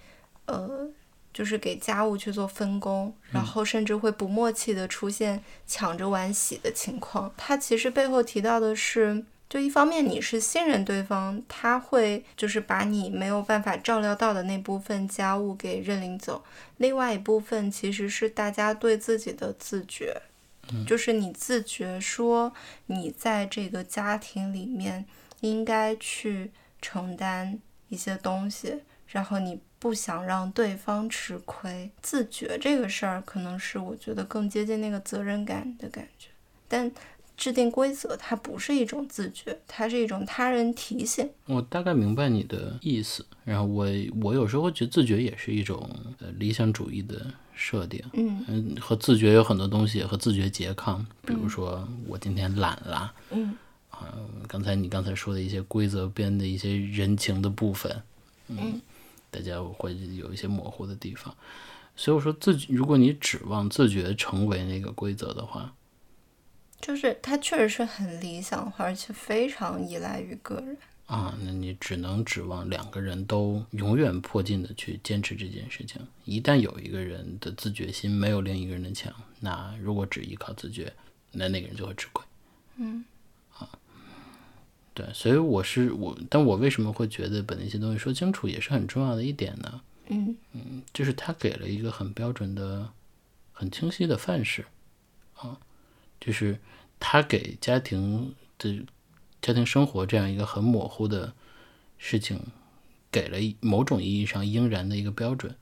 [0.47, 0.89] 呃。
[1.33, 7.33] 就是给家务去做分工，然后甚至会不默契的出现抢着碗洗的情况。
[7.37, 16.41] 他其实背后提到的是，就一方面你是信任对方，他会就是把你没有办法照料到的那部分家务给认领走；
[16.77, 20.21] 另外一部分其实是大家对自己的自觉，
[20.87, 22.53] 就是你自觉说
[22.85, 25.05] 你在这个家庭里面
[25.41, 26.51] 应该去
[26.81, 27.59] 承担
[27.89, 28.81] 一些东西，
[29.11, 29.59] 然后你。
[29.81, 36.27] 不想让对方吃亏，自觉这个事儿可能是我觉得更接近那个责任感的感觉。
[36.67, 36.91] 但
[37.35, 41.27] 制定规则，它不是一种自觉，它是一种他人提醒。
[41.47, 43.87] 我大概明白你的意思，然后我
[44.21, 45.89] 我有时候会觉得自觉也是一种
[46.19, 53.57] 呃理想主义的设定，嗯嗯，和自觉有很多东西和自觉拮抗，比如说我今天懒了，嗯
[53.89, 54.13] 啊
[54.47, 58.03] 刚才你刚才说的一些规则边的一些人情的部分，
[58.47, 58.79] 嗯，
[59.31, 61.35] 大家会有一些模糊的地方，
[61.95, 65.73] 所以我说自觉，如果你指望自觉成为那个规则的话，
[66.79, 70.77] 就是它确实是很理想化，而且非常依赖于个人。
[71.05, 76.01] 啊，那你只能指望两个人都永远迫近的去坚持这件事情。
[76.23, 80.93] 一旦有一个人的自觉心没有另一个人的强，那如果只依靠自觉，
[81.31, 82.23] 那那个人就会吃亏。
[82.77, 83.10] 嗯啊，
[84.93, 89.81] 对，所以我是我，但我为什么会觉得把那些东西说清楚也是很重要的一点呢？
[90.09, 90.35] 嗯
[90.93, 92.89] 就是他给了一个很标准的、
[93.53, 94.65] 很清晰的范式
[95.35, 95.57] 啊，
[96.19, 96.59] 就是
[96.99, 98.83] 他给家庭的
[99.41, 101.31] 家庭生活这样一个很模糊的
[101.97, 102.37] 事情，
[103.09, 105.55] 给了某种意义上应然的一个标准。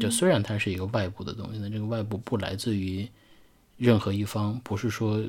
[0.00, 3.08] 就虽然它是一个外部的东西，那这个外部不来自于
[3.76, 5.24] 任何一方，不是说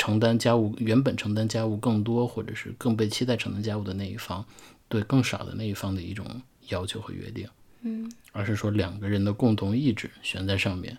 [0.00, 4.42] 承担家务原本承担家务更多，或者是更被期待承担家务的那一方，
[4.88, 6.24] 对更少的那一方的一种
[6.68, 7.46] 要求和约定。
[7.82, 10.96] 嗯而是说两个人的共同意志悬在上面，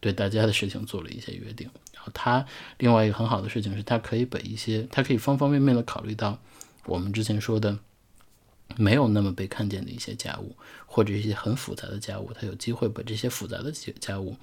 [0.00, 1.68] 对大家的事情做了一些约定。
[1.92, 2.46] 然后他
[2.78, 6.40] 另外一个很好的事情是，他可以把一些，他可以方方面面的考虑到
[6.86, 7.78] 我们之前说的
[8.76, 14.34] 没有那么被看见的一些家务，或者一些很复杂的家务，他有机会把这些复杂的家家务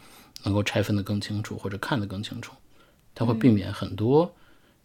[0.44, 2.54] 能够拆分得更清楚，或者看得更清楚。
[3.16, 4.36] 他会避免很多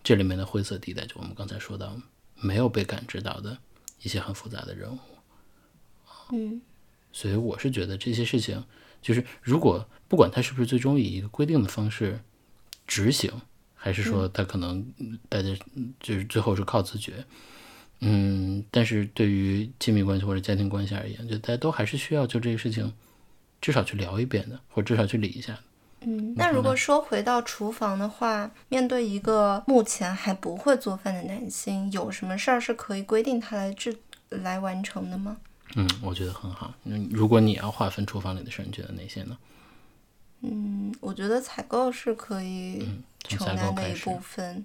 [0.02, 1.94] 这里面的灰色地带，就我们刚才说到
[2.36, 3.58] 没有被感知到的
[4.00, 4.98] 一些很复杂的任务。
[6.32, 6.62] 嗯
[7.12, 8.64] 所以我是觉得这些事情，
[9.02, 12.20] 就是如果不管它是不是最终以一个规定的方式
[12.86, 13.32] 执行，
[13.74, 17.24] 还是说它可能嗯大家嗯就是最后是靠自觉，
[17.98, 22.94] 嗯，但是对于亲密关系或者家庭关系而言，就大家都还是需要就这个事情
[23.60, 25.64] 至少去聊一遍的，或者至少去理一下的。
[26.00, 26.34] 嗯。
[26.36, 33.96] 那如果说回到厨房的话，面对一个目前还不会做饭的男性，有什么事儿是可以规定他来制
[34.28, 35.36] 来完成的吗？
[35.76, 36.74] 嗯，我觉得很好。
[36.84, 39.36] 嗯，如果你要划分厨房里的事儿，你觉得哪些呢？
[40.42, 42.88] 嗯，我觉得采购是可以
[43.24, 44.64] 承担的一部分，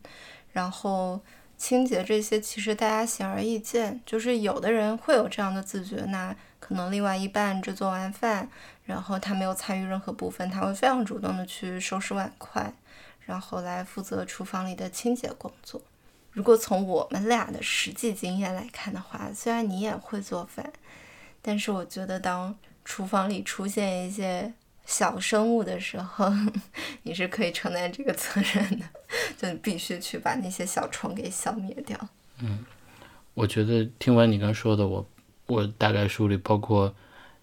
[0.54, 1.20] 然后
[1.58, 6.36] 清洁这些其实大家显而易见，就是有的人会有这样的自觉，那
[6.68, 8.50] 可能另外一半只做完饭，
[8.86, 12.74] 然后他没有参与任何部分，他会非常主动的去收拾碗筷，
[13.28, 15.80] 然后来负责厨房里的清洁工作。
[16.32, 20.74] 如果从我们俩的实际经验来看的话，虽然你也会做饭，
[21.40, 24.52] 但是我觉得当厨房里出现一些
[24.88, 26.34] 小生物的时候，
[27.04, 28.86] 你是可以承担这个责任的，
[29.38, 31.96] 就必须去把那些小虫给消灭掉。
[32.40, 32.66] 嗯
[33.36, 35.08] 我觉得听完你刚说的，我
[35.48, 36.94] 我大概梳理包括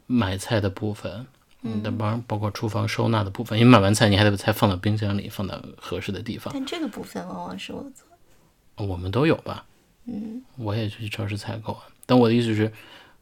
[0.07, 1.27] 买菜的部分，
[1.63, 6.53] 嗯，但包包括厨房收纳的部分，因为买完菜你还得把菜放到冰箱里，放到合适的地方。
[6.53, 8.87] 但这个部分往往是我做。
[8.87, 9.65] 我们都有吧？
[10.07, 11.83] 嗯我也去超市采购啊。
[12.07, 12.73] 但我的意思是，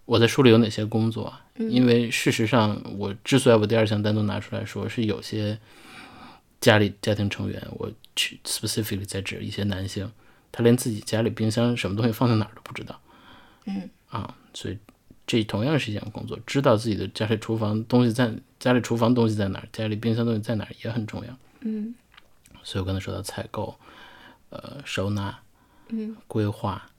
[0.07, 1.45] 我在梳理有哪些工作啊？
[1.57, 5.59] 因为事实上，我之所以把第二项单独拿出来说，是有些
[6.59, 10.11] 家里家庭成员，我去 specifically 在指一些男性，
[10.51, 12.99] 他连自己家里冰箱什么东西放在哪儿都不知道。
[13.67, 14.79] 嗯啊，所以
[15.27, 21.39] 这同样是一项工作，知道自己的家里厨房东西在家里厨房东西在哪儿，家里冰箱东西在哪儿也很重要。
[21.61, 21.95] 嗯
[22.63, 23.75] 所以我刚才说到采购，
[24.51, 25.39] 呃，收纳，
[25.89, 26.91] 嗯规划，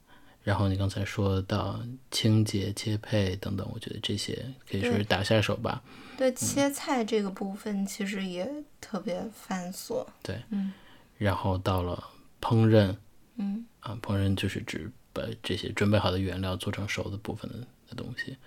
[0.43, 5.83] 然后你刚才说到清洁、切配等等，我觉得这些可以说是打下手吧。
[6.17, 10.05] 对，切菜这个部分其实也特别繁琐。
[10.23, 10.73] 对，嗯
[11.17, 12.03] 然后到了
[12.41, 12.95] 烹饪
[13.35, 17.59] 嗯啊，烹饪就是指把这些准备好的原料做成熟的部分的
[17.89, 18.37] 的东西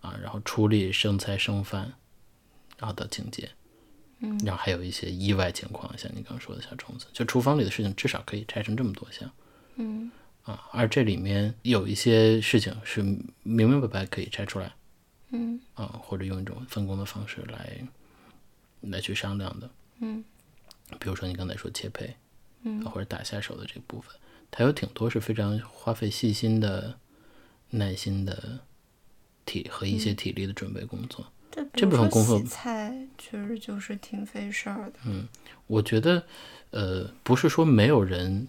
[0.00, 1.92] 啊，然后处理剩菜剩饭，
[2.78, 3.50] 然后到清洁。
[4.20, 9.30] 嗯然后还有一些意外情况，像你刚刚说的小虫子，就厨房里的事情至少可以拆成这么多项。
[9.74, 10.10] 嗯
[10.44, 14.72] 啊，而这里面有一些事情是明明白白可以拆出来
[15.30, 17.86] 嗯啊，或者用一种分工的方式来
[18.82, 19.68] 来去商量的。
[19.98, 20.24] 嗯
[21.00, 22.14] 比如说你刚才说切配，
[22.62, 24.14] 嗯啊或者打下手的这部分，
[24.56, 26.94] 它有挺多是非常花费细心的、
[27.70, 28.60] 耐心的
[29.44, 31.26] 体和一些嗯体力的准备工作。
[31.72, 34.92] 这部分工作菜确实就是挺费事儿的。
[35.06, 35.26] 嗯
[35.66, 36.22] 我觉得，
[36.70, 38.46] 呃，不是说没有人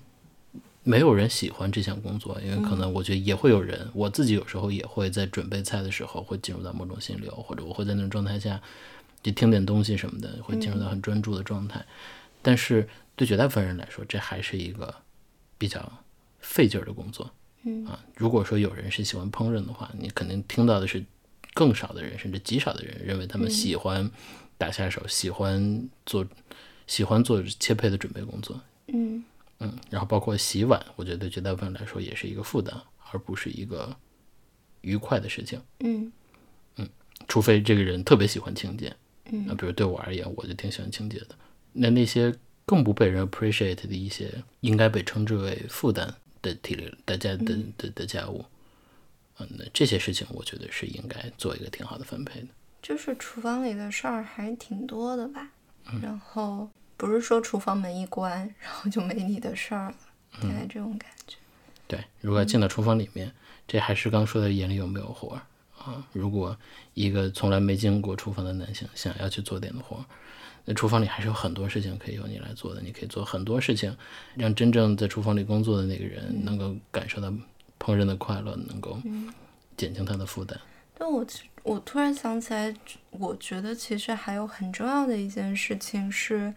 [0.83, 8.61] 没有人喜欢这项工作，因为可能我觉得也会有人，我自己有时候也会在准备菜的时候会进入到某种心流，或者我会在那种状态下
[9.23, 11.83] 就听点东西什么的，会进入到很专注的状态。
[12.43, 14.93] 但是对绝大部分人来说，这还是一个
[15.57, 16.03] 比较
[16.39, 17.31] 费劲儿的工作。
[17.63, 21.03] 嗯啊，如果说有人是喜欢烹饪的话，你肯定听到的是
[21.53, 24.09] 更少的人，甚至极少的人认为他们喜欢
[24.57, 26.25] 打下手，喜欢做
[26.85, 28.61] 喜欢做切配的准备工作。
[28.87, 29.23] 嗯
[29.59, 32.79] 嗯，然后包括洗碗，我觉得对绝大部分人来说也是一个负担，
[33.11, 33.95] 而不是一个
[34.81, 35.59] 愉快的事情。
[35.79, 36.11] 嗯
[37.27, 38.95] 除非这个人特别喜欢清洁，
[39.31, 41.29] 嗯那比如对我而言，我就挺喜欢清洁的。
[41.71, 42.31] 那那些
[42.65, 48.43] 更不被人 appreciate 的一些，应该被称之为负担的体力大家的的的家务，
[49.39, 52.47] 嗯，那这些事情我觉得是应该做一个挺好的分配的。
[52.81, 55.49] 就是厨房里的事儿还挺多的吧。
[55.87, 59.95] 嗯然后不是说厨房门一关，然后就没你的事儿了，
[60.41, 61.37] 大概这种感觉。
[61.87, 63.31] 对，如果要进到厨房里面，
[63.67, 65.41] 这还是刚说的眼里有没有活儿
[65.77, 66.03] 啊？
[66.11, 66.57] 如果
[66.95, 70.05] 一个从来没进过厨房的男性想要去做点的活儿，
[70.65, 72.81] 那厨房里还是有很多事情可以由你来做的。
[72.81, 73.95] 你可以做很多事情，
[74.35, 77.29] 让真正在厨房里工作的那个人能够感受到
[77.79, 78.99] 烹饪的快乐，能够
[79.77, 80.59] 减轻他的负担。
[80.97, 82.73] 但我其我突然想起来，
[83.11, 86.53] 我觉得其实还有很重要的一件事情是，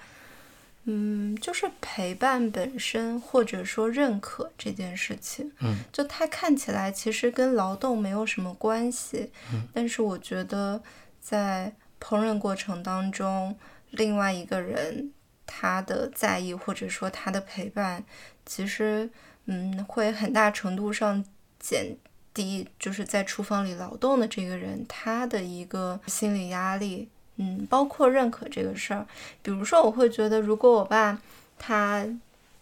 [0.85, 5.51] 嗯，就是陪伴本身或者说认可这件事情。
[5.61, 9.31] 嗯，就它看起来其实跟劳动没有什么关系，
[9.73, 10.81] 但是我觉得
[11.21, 13.57] 在烹饪过程当中，
[13.91, 15.13] 另外一个人
[15.47, 18.05] 他的在意或者说他的陪伴，
[18.45, 19.09] 其实
[19.47, 21.25] 嗯会很大程度上
[21.59, 21.97] 减
[22.35, 29.07] 低就是在厨房里劳动的这个人他的一个心理压力，嗯，包括认可这个事儿。
[29.43, 31.21] 比如说，我会觉得，如果我爸
[31.59, 32.07] 他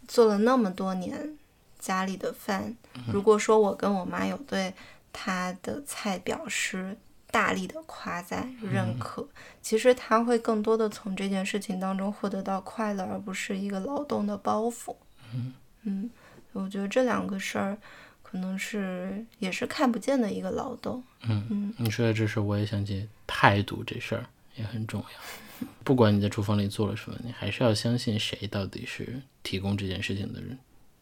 [0.09, 1.37] 做了那么多年
[1.79, 2.74] 家里的饭，
[3.12, 4.72] 如果说我跟我妈有对
[5.12, 6.97] 他的菜表示
[7.37, 9.28] 大力的夸赞、认可，
[9.61, 14.97] 其实他会更多的从这件事情当中获得到快乐，而不是一个劳动的包袱。
[15.34, 16.11] 嗯嗯，
[16.55, 17.76] 我觉得这两个事儿
[18.22, 21.05] 可能是也是看不见的一个劳动。
[21.28, 24.24] 嗯嗯，你说的这事，我也想起态度这事儿
[24.55, 25.66] 也很重要。
[25.84, 30.59] 不管你在厨房里做了什么，你还是要相信谁到底是提供这件事情的人，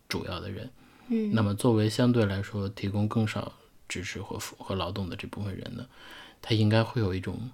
[0.08, 0.68] 主要的人。
[1.06, 3.52] 嗯，那么，作为相对来说提供更少
[3.88, 5.86] 支持和服和劳动的这部分人呢，
[6.46, 7.50] 他应该会有一种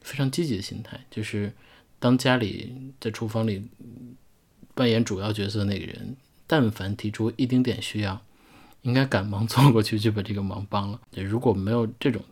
[0.00, 1.52] 非常积极的心态，就是
[1.98, 3.66] 当家里在厨房里
[4.74, 6.16] 扮演主要角色的那个人，
[6.46, 8.22] 但凡提出一丁点需要，
[8.82, 11.00] 应该赶忙 凑过去就把这个忙帮了。
[11.10, 12.22] 如果没有这种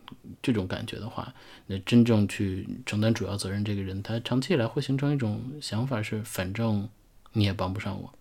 [0.41, 1.33] 这种感觉的话，
[1.65, 6.87] 那真正去承担主要责任这个人，他长期以来会形成一种想法是，反正
[7.33, 8.13] 你也帮不上我。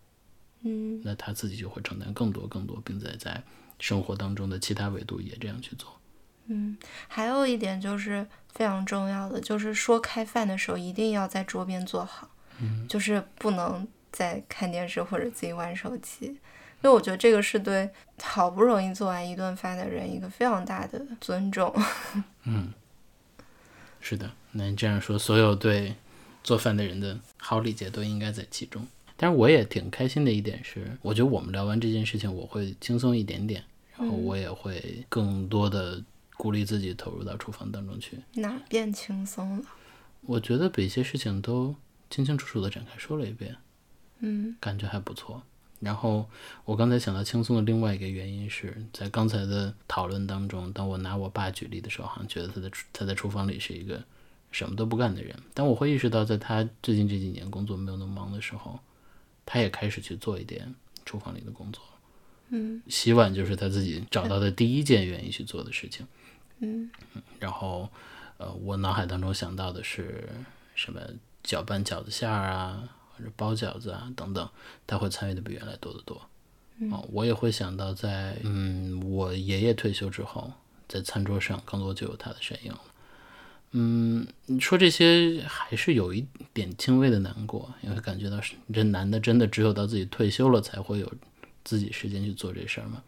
[0.62, 3.40] 嗯那他自己就会承担更多更多，并且在
[3.78, 5.96] 生活当中的其他维度也这样去做。
[6.48, 6.76] 嗯，
[7.08, 12.30] 还有一点就是非常重要的，就是说开饭的时候一定要在桌边坐好，
[12.60, 16.38] 嗯就是不能再看电视或者自己玩手机，因
[16.82, 17.90] 为我觉得这个是对
[18.22, 21.74] 好不容易做完一顿饭的人一个非常大的尊重。
[22.44, 22.72] 嗯
[24.00, 25.96] 是的，那你这样说，所有对
[26.44, 28.86] 做饭的人的好理解都应该在其中。
[29.16, 33.64] 但是我也挺开心的一点是，我觉得我们聊完这件事情，我会轻松一点点，
[33.96, 36.00] 然后我也会更多的
[36.36, 38.18] 鼓励自己投入到厨房当中去。
[38.34, 39.64] 哪变轻松了？
[40.22, 41.74] 我觉得把一些事情都
[42.10, 43.56] 清清楚楚的展开说了一遍，
[44.18, 45.42] 嗯感觉还不错。
[45.78, 46.26] 然后
[46.64, 54.02] 我刚才想到轻松的另外一个原因是在刚才的讨论当中，当我拿我爸举例的时候，好像觉得他在厨他在厨房里是一个
[54.50, 55.36] 什么都不干的人。
[55.52, 58.80] 但我会意识到，在他最近这几年工作没有那么忙的时候，
[59.44, 60.74] 他也开始去做一点
[61.04, 61.82] 厨房里的工作。
[62.48, 66.06] 嗯洗碗就是他自己找到的第一件愿意去做的事情。
[66.08, 66.25] 嗯
[67.38, 67.88] 然后，
[68.38, 70.28] 呃，我脑海当中想到的是
[70.74, 71.00] 什么
[71.42, 74.48] 搅拌饺子馅儿啊，或者包饺子啊等等，
[74.86, 76.20] 他会参与的比原来多得多。
[76.90, 80.52] 哦，我也会想到在嗯，我爷爷退休之后，
[80.88, 82.80] 在餐桌上更多就有他的身影了。
[83.72, 91.12] 嗯，你说这些还是有一点轻微的难过，因为感觉到是这男的真的只有到自己退休了才会有
[91.66, 93.02] 自己时间去做这事儿嘛？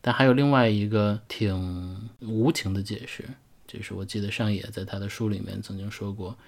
[0.00, 3.24] 但还有另外一个挺无情的解释，
[3.66, 6.38] 就是我记得上野在他的书里面曾经说过，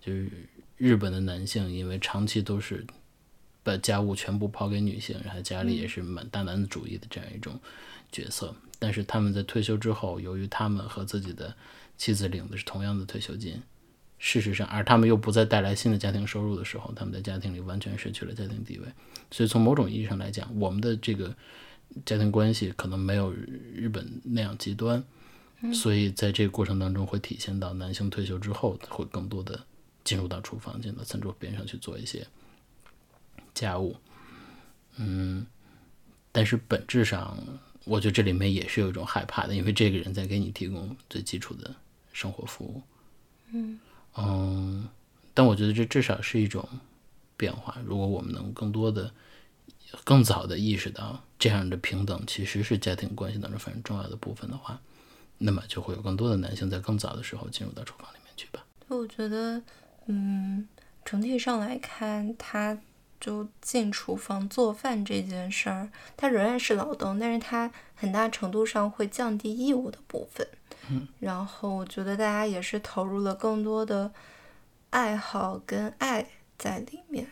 [0.00, 0.30] 就是
[0.76, 2.86] 日本的男性因为长期都是
[3.64, 7.58] 把家务全部抛给女性，然后家里也是蛮大男子主义的这样一种
[8.12, 11.52] 角色，但是他们在退休之后，由于他们和自己的
[11.98, 13.60] 妻子领的是同样的退休金，
[14.18, 18.86] 事实上，而他们又不再带来新的家庭收入的时候，他们在家庭里完全失去了家庭地位。
[19.30, 21.34] 所以从某种意义上来讲，我们的这个
[22.04, 25.02] 家庭关系可能没有日本那样极端，
[25.72, 29.60] 所以在这个过程当中会体现到男性退休之后会更多的
[30.04, 32.26] 进入到厨房，进到餐桌边上去做一些
[33.54, 33.96] 家务，
[34.96, 35.46] 嗯，
[36.32, 37.36] 但是本质上，
[37.84, 41.74] 我觉得这里面也是有一种害怕的，因为这个人在给你提供最基础的
[42.12, 42.82] 生活服务，
[43.52, 43.78] 嗯
[44.18, 44.88] 嗯，
[45.34, 46.66] 但我觉得这至少是一种
[47.36, 47.76] 变化。
[47.84, 49.10] 如果我们能更多的、
[50.04, 54.80] 更早的意识到这样的平等其实是家庭关系当中非常重要的部分的话，
[55.38, 58.64] 那么就会有更多的男性在更早的时候进入到厨房里面去吧。
[58.88, 59.62] 我觉得，
[60.06, 60.66] 嗯，
[61.04, 62.78] 整体上来看，他
[63.20, 70.46] 就进厨房做饭这件事儿，它仍然是劳动，但是它很大程度上会降低义务的部分。
[70.90, 74.12] 嗯，然后我觉得大家也是投入了更多的
[74.90, 76.26] 爱好跟爱
[76.58, 77.26] 在里面。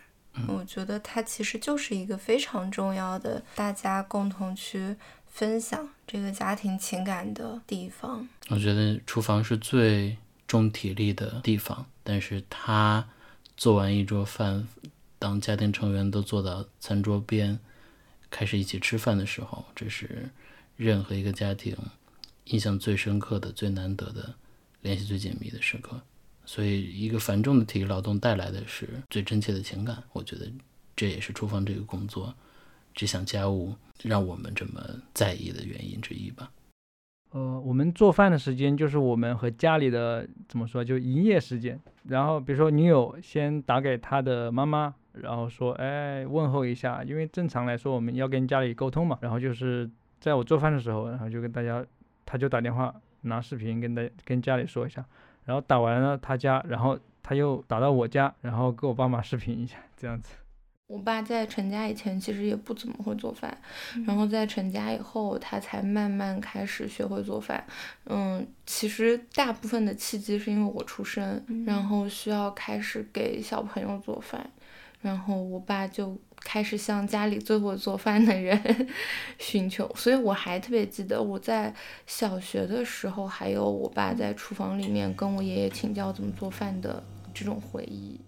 [0.49, 4.97] 我觉得它其实就是一个非常重要的，大家共同去
[5.29, 8.29] 分享这个家庭情感的地方。
[8.49, 10.17] 我觉得厨房是最
[10.49, 13.09] 重体力的地方，但是他
[13.57, 14.67] 做完一桌饭，
[15.21, 17.61] 当家庭成员都坐到餐桌边，
[18.29, 20.29] 开始一起吃饭的时候，这是
[20.77, 21.77] 任何一个家庭
[22.47, 24.35] 印象最深刻的、最难得的、
[24.83, 26.01] 联系最紧密的时刻。
[26.45, 30.03] 所以，一个繁重的体力劳动带来的是最真切的情感。
[30.13, 30.51] 我觉得
[30.95, 32.35] 这也是厨房这个工作
[32.93, 34.83] 这项家务让我们这么
[35.15, 36.51] 在意的原因之一吧。
[37.31, 41.81] 呃，我们做饭的时间就是我们和家里的怎么说，就营业时间。
[42.05, 49.19] 然后比如说女友先打给她的妈妈，然后说，哎，问候一下，因为正常来说我们要跟家里沟通嘛。
[49.23, 49.91] 然后就是
[50.21, 51.85] 在我做饭的时候，然后就跟大家，
[52.25, 55.05] 他就打电话拿视频跟大跟家里说一下。
[55.45, 60.31] 然后打完了他家，然后他又打到我家，然后跟我爸妈视频一下，这样子。
[60.87, 63.57] 我爸在成家以前其实也不怎么会做饭，
[64.07, 67.62] 然后在成家以后，他才慢慢开始学会做饭。
[68.05, 74.49] 嗯，其实大部分的契机是因为我出生，然后需要开始给小朋友做饭，
[75.01, 78.89] 然后我爸就开始向家里最会做饭的人
[79.39, 79.91] 寻求。
[79.97, 81.75] 所以我还特别记得我在
[82.07, 88.21] 小学的时候，还有我爸在厨房里面跟我爷爷请教怎么做饭的这种回忆。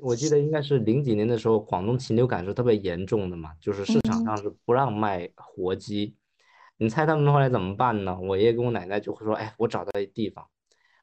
[0.00, 6.14] 我记得应该是零几年的时候，广东禽流感是特别严重的嘛，就是市场上是不让卖活鸡。
[6.78, 8.18] 你猜他们后来怎么办呢？
[8.18, 10.46] 我爷爷跟我奶奶就会说：“哎，我找到一地方。”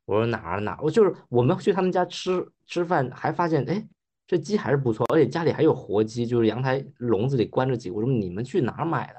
[0.06, 0.80] 我说哪儿哪儿？
[0.82, 3.88] 我就是我们去他们家吃吃饭，还发现哎，
[4.28, 7.90] 这鸡还是不错，而且家里还有活鸡，就是阳台笼子里关着几。
[7.90, 9.14] 我说你们去哪儿买的？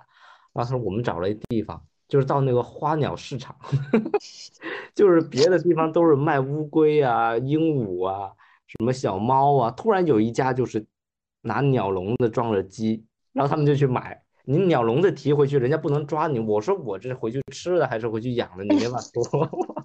[0.52, 3.56] 然后他说我们找了一地方，就是到那个花鸟市场，
[4.94, 8.32] 就是别的地方都是卖乌龟啊、鹦鹉啊。
[8.66, 9.70] 什么小猫啊？
[9.70, 10.84] 突然有一家就是
[11.40, 13.02] 拿鸟笼子装着鸡，
[13.32, 14.22] 然后他们就去买。
[14.44, 16.38] 你鸟笼子提回去，人家不能抓你。
[16.38, 18.64] 我说我这是回去吃的还是回去养的？
[18.64, 19.22] 你没法说。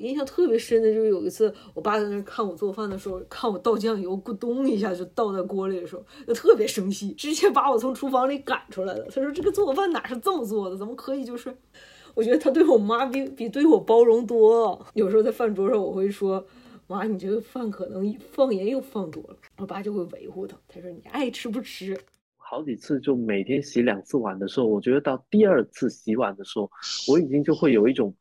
[0.00, 9.04] 印象特别深的就是有一次，我爸在那看我做饭的时候，看我倒酱油，咕咚一下就倒在锅里的时候，就特别生气，直接把我从厨房里赶出来了。
[9.04, 10.76] 他说：“这个做饭哪是这么做的？
[10.76, 11.56] 怎么可以？”就是
[12.14, 14.86] 我觉得他对我妈比比对我包容多了。
[14.94, 16.44] 有时候在饭桌上，我会说。
[16.86, 20.56] 妈，你这个饭可能放盐又放多了，我爸就会维护他。
[20.66, 21.96] 他说你爱吃不吃。
[22.36, 26.68] 好几次就每天洗两次碗的时候，我觉得到第二次洗碗的时候，
[27.06, 28.12] 我已经就会有一种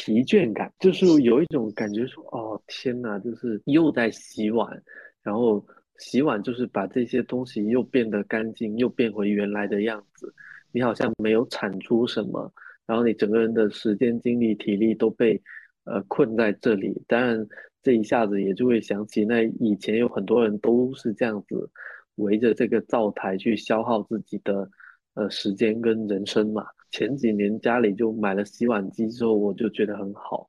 [0.00, 4.82] 疲倦感，就是有一种感觉说，哦天哪，就是又在洗碗，
[5.22, 5.62] 然后
[5.98, 10.34] 洗碗就是把这些东西又变得干净，又变回原来的样子。
[10.72, 12.50] 你好像没有产出什么，
[12.86, 15.38] 然后你整个人的时间、精力、体力都被
[15.84, 17.02] 呃困在这里。
[17.06, 17.46] 当然。
[17.82, 21.70] 这一下子也就会想起，那以前有很多人都是这样子
[22.16, 24.70] 围着这个灶台去消耗自己的
[25.14, 26.64] 呃时间跟人生嘛。
[26.90, 30.48] 前几年家里就买了洗碗机之后，我就觉得很好。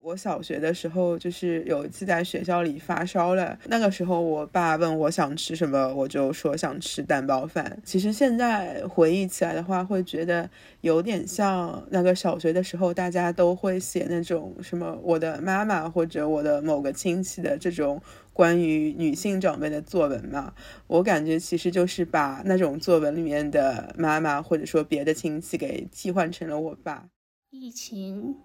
[0.00, 3.58] 我小学的时候，就是有一次在学校里发烧了。
[3.66, 7.76] 那个时候，我爸问我想吃什么，我就说想吃蛋包饭。
[7.84, 10.48] 其实现在回忆起来的话，会觉得
[10.82, 18.00] 有点像那个小学的时候，大家都会写那种什么我的妈妈或者我的某个亲戚的这种
[18.36, 20.52] 关于女性长辈的作文嘛。
[20.86, 27.08] 我感觉其实就是把那种作文里面的妈妈或者说别的亲戚给替换成了我爸。
[27.50, 28.36] 疫情。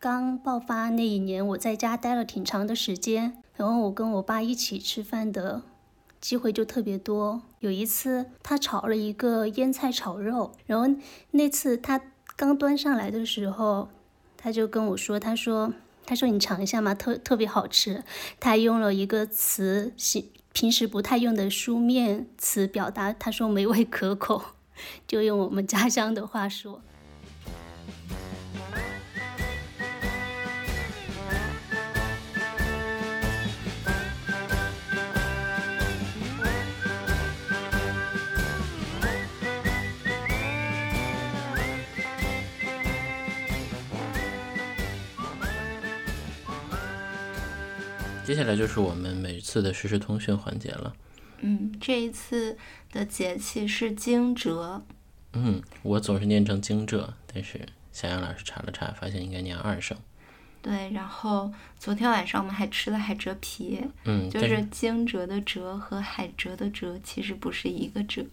[0.00, 5.62] 刚爆发那一年，我在家待了挺长的时间，然后我跟我爸一起吃饭的
[6.20, 7.42] 机会就特别多。
[7.58, 10.86] 有一次，他炒了一个腌菜炒肉，然后
[11.32, 12.00] 那次他
[12.36, 13.88] 刚端上来的时候，
[14.36, 15.74] 他就跟我说：“他说，
[16.08, 18.02] 他说你尝一下嘛，特特别好吃。”
[18.40, 19.92] 他用了一个词，
[20.54, 24.42] 平时不太用的书面词表达，他说美味可口，
[25.06, 26.80] 就用我们家乡的话说。
[48.28, 50.94] 接下来就是我们每次的实时通讯环节了。
[51.38, 52.58] 嗯，这一次
[52.92, 54.82] 的节气是惊蛰。
[55.32, 57.58] 嗯，我总是念成惊蛰，但是
[57.90, 59.96] 小杨老师查了查，发现应该念二声。
[60.60, 68.26] 对，然后昨天晚上我们还吃了海蜇皮，嗯，就是惊蛰的蛰和海蜇的蜇其实不是一个蛰。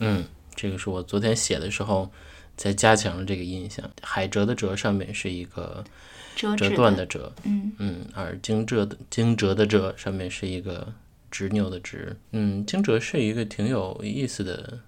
[0.00, 0.24] 嗯，
[0.56, 2.10] 这个是我昨天写的时候
[2.56, 3.88] 才加强了这个印象。
[4.02, 5.84] 海蜇的蜇上面是一个
[6.36, 10.92] 折折断的折，嗯嗯，而惊蛰的惊蛰的蛰上面是一个
[11.30, 12.14] 执拗的执。
[12.32, 14.80] 嗯，惊蛰是一个挺有意思的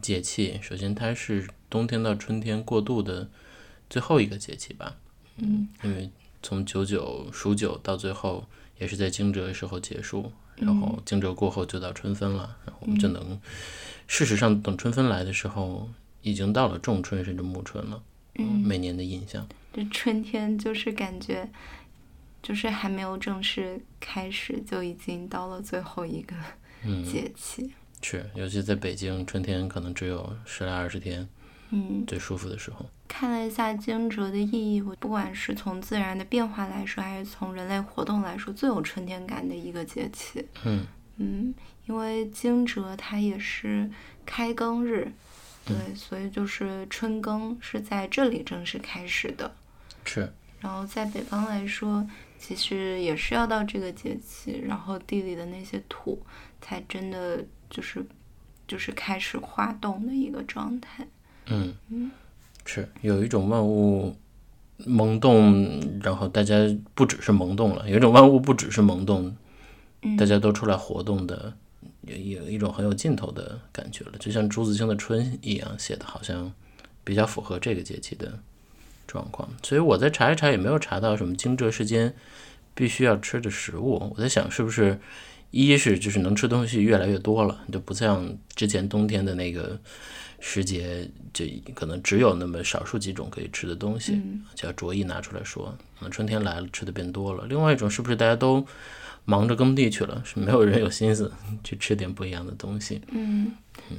[0.00, 0.58] 节气。
[0.62, 3.28] 首先，它是冬天到春天过渡的
[3.90, 4.96] 最后一个节气吧。
[5.36, 6.10] 嗯，因为
[6.42, 8.46] 从九九数九到最后
[8.78, 13.38] 也是在惊蛰的时候结束，然后惊蛰过后就到春分了，然后我们就能，
[14.06, 15.90] 事实上等春分来的时候，
[16.22, 18.02] 已经到了仲春甚至暮春了。
[18.36, 19.46] 嗯每年的印象。
[19.74, 21.50] 这春天就是感觉，
[22.40, 26.36] 就是还没有正式开始，就已经到了最后一个
[26.84, 27.72] 嗯，节气。
[28.00, 31.28] 是，尤其在北京，春天可能只有十来二十天，
[31.70, 32.86] 嗯，最舒服的时候。
[33.08, 40.46] 看了一下惊蛰的意义，我不管是从自然的变化来说，还是从人类活动来说，最有春天感的一个节气。
[40.64, 41.54] 嗯嗯，
[41.86, 43.90] 因为惊蛰它也是
[44.26, 45.10] 开耕日，
[45.64, 49.54] 对，嗯所以就是春耕是在这里正式开始的。
[50.04, 52.06] 是，然后在北方来说，
[52.38, 56.22] 其实也是要到这个节气，然后地里的那些土
[56.60, 58.04] 才真的就是
[58.66, 61.06] 就是开始化冻的一个状态。
[61.46, 61.74] 嗯，
[62.64, 64.16] 是有一种万物
[64.78, 66.54] 萌动，然后大家
[66.94, 69.36] 不只是萌动了，有一种万物不只是萌动，
[70.02, 71.54] 嗯大家都出来活动的，
[72.02, 76.52] 有有一种很有劲头的感觉了，就像朱自清的《春》一样写的，好像
[77.04, 78.38] 比较符合这个节气的
[79.14, 79.48] 状况。
[79.62, 82.12] 所以我再查一查，也没有查到什么惊蛰时间
[82.74, 84.12] 必须要吃的食物。
[84.16, 84.98] 我在想，是不是
[85.52, 89.78] 一是就是能吃东西越来越多了，就不像之前冬天的那个
[90.40, 91.44] 时节，就
[91.74, 95.66] 可能只有那么少数几种可以吃的东西，嗯就要着意拿出来说。
[95.98, 97.46] 可能春天来了，吃的变多了。
[97.48, 98.66] 另外一种是不是大家都
[99.24, 103.00] 忙着耕地去了，是没有人有心思 去吃点不一样的东西？
[103.12, 103.52] 嗯，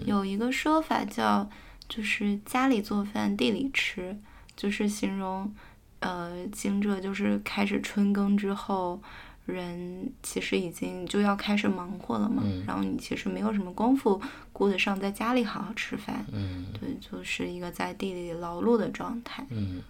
[0.05, 1.49] 有一个说法叫，
[1.87, 4.15] 就是家里做饭，地里吃，
[4.55, 5.53] 就是形容，
[5.99, 9.01] 呃，惊蛰就是开始春耕之后，
[9.45, 14.19] 人其实已经就要开始忙活了嘛，嗯然后你其实没有什么功夫
[14.51, 19.45] 顾得上在家里好好吃饭，嗯对，就是一个在地里劳碌的状态。
[19.49, 19.81] 嗯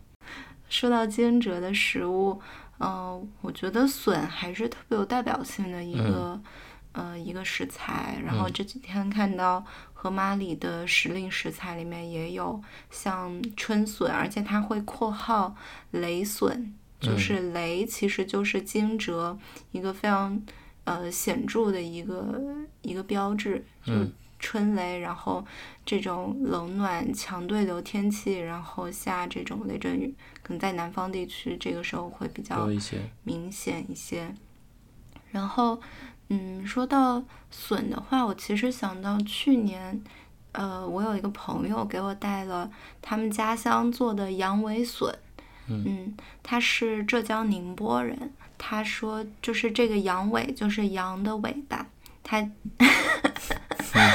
[0.68, 2.41] 说到惊蛰的食物，
[2.80, 6.41] 嗯、我觉得笋还是特别有代表性的一个，
[6.91, 8.20] 呃，一个食材。
[8.26, 9.63] 然后嗯这几天看到
[10.06, 15.56] 盒马里的时令食材里面也有像春笋，而且它会括号
[15.89, 19.36] 雷笋，就是雷其实就是惊蛰
[19.72, 20.39] 一个非常
[20.84, 22.39] 呃显著的一个
[22.84, 25.43] 一个标志，就嗯春雷，然后
[25.84, 32.70] 这种冷暖强对流天气，然后下这种雷阵雨，可能在南方地区这个时候会比较。
[33.24, 34.36] 明显一些。
[35.32, 35.82] 然后，
[36.30, 40.02] 嗯，说到笋的话，我其实想到去年，
[40.54, 42.72] 呃，我有一个朋友给我带了
[43.02, 45.14] 他们家乡做的羊尾笋，
[45.68, 51.86] 嗯，他是浙江宁波人，他说就是这个羊尾就是羊的尾巴，
[52.24, 52.50] 他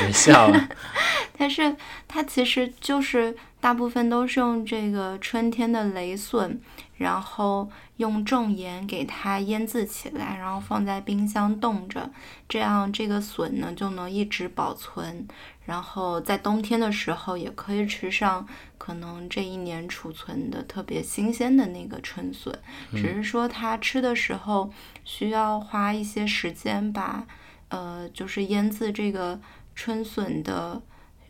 [0.00, 0.68] 你别笑啊！
[1.36, 1.74] 但是
[2.06, 6.60] 它其实就是大部分都是用这个春天的雷笋，
[6.96, 12.10] 然后用重盐给它腌制起来，然后放在冰箱冻着，
[12.48, 15.26] 这样这个笋呢就能一直保存，
[15.64, 18.46] 然后在冬天的时候也可以吃上
[18.76, 22.54] 可能这一年储存的特别新鲜的那个春笋，
[22.92, 24.70] 只是说它吃的时候
[25.04, 27.26] 需要花一些时间把。
[27.70, 29.38] 呃，就是腌制这个
[29.74, 30.80] 春笋的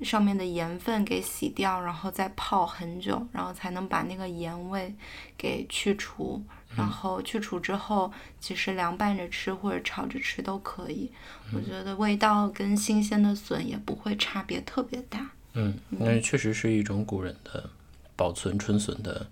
[0.03, 4.95] 上面的盐分给洗掉，然后再泡很久，然后才能把那个盐味
[5.37, 6.43] 给去除。
[6.77, 11.11] 然后去除之后，其实凉拌着吃或者炒着吃都可以。
[11.53, 15.33] 我觉得味道跟新鲜的笋也不会差别特别大。
[15.55, 17.69] 嗯，那确实是一种古人的
[18.15, 19.27] 保存春笋的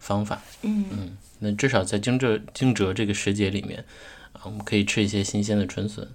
[0.00, 0.42] 方法。
[0.62, 3.84] 嗯嗯，那至少在惊蛰惊蛰这个时节里面，
[4.32, 6.08] 啊，我们可以吃一些新鲜的春笋。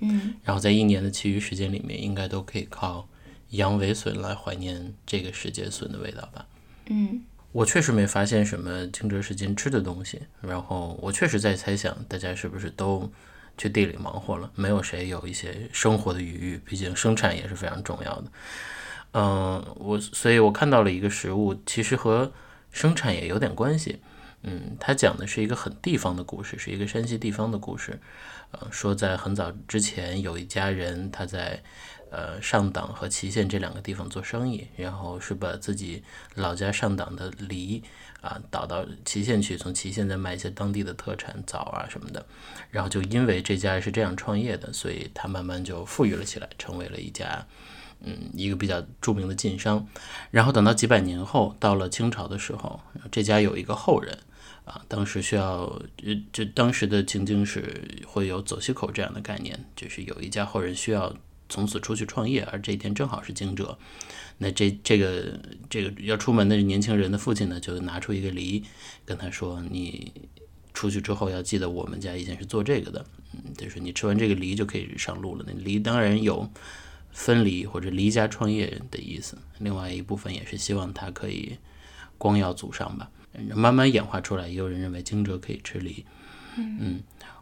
[0.00, 3.08] 嗯然后在一年的其余时间里面，应该都可以靠
[3.50, 6.46] 羊尾笋来怀念这个世界笋的味道吧。
[6.86, 7.22] 嗯
[7.52, 13.08] 我确实没发现什么惊蛰时间吃的东西，然后我确实在猜想，大家是不是都
[13.56, 18.24] 去地里忙活了，没有谁有一些生活的余裕，毕竟生产也是非常重要的。
[19.12, 22.32] 嗯，我所以，我看到了一个食物，其实和
[22.72, 24.00] 生产也有点关系。
[24.42, 28.00] 嗯，它讲的是一个很地方的故事，是一个山西地方的故事。
[28.70, 31.62] 说在很早之前，有一家人他在
[32.10, 36.02] 呃上党和祁县这两个地方做生意，然后是把自己
[36.34, 37.82] 老家上党的梨
[38.20, 42.24] 啊倒到祁县去，从祁县再卖一些当地的特产枣啊什么的。
[42.70, 47.46] 然后就因为这家是这样创业的，所以他慢慢就富裕了起来，成为了一家。
[48.06, 49.86] 嗯，一个比较著名的晋商，
[50.30, 52.78] 然后等到几百年后，到了清朝的时候，
[53.10, 54.18] 这家有一个后人，
[54.64, 61.14] 啊，当时需要，呃，就当时的情景是会有走西口这样的概念，就是有一家后人需要
[61.48, 63.76] 从此出去创业，而这一天正好是惊蛰，
[64.38, 65.38] 那这这个
[65.68, 68.64] 这个要出门的年轻人的父亲呢，就拿出一个梨，
[69.04, 70.12] 跟他说，你
[70.72, 75.44] 出去之后要记得我们家以前是做这个的，嗯，就是你吃完这个梨就可以上路了。
[75.46, 76.50] 那梨当然有。
[77.16, 81.56] 分离或者离家创业的意思，另外一部分也是希望他可以
[82.18, 83.08] 光耀祖上吧。
[83.54, 86.04] 慢慢演化出来，也有人认为惊蛰可以吃梨。
[86.56, 87.00] 嗯，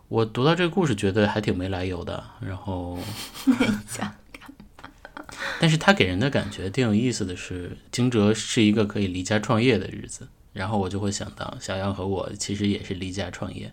[0.09, 2.99] 我读到这个故事觉得还挺没来由的，然后，
[5.61, 13.73] 但是他给人的感觉挺有意思的是，惊蛰是一个可以离家创业的日子，然后我就会想到小杨和我其实也是离家创业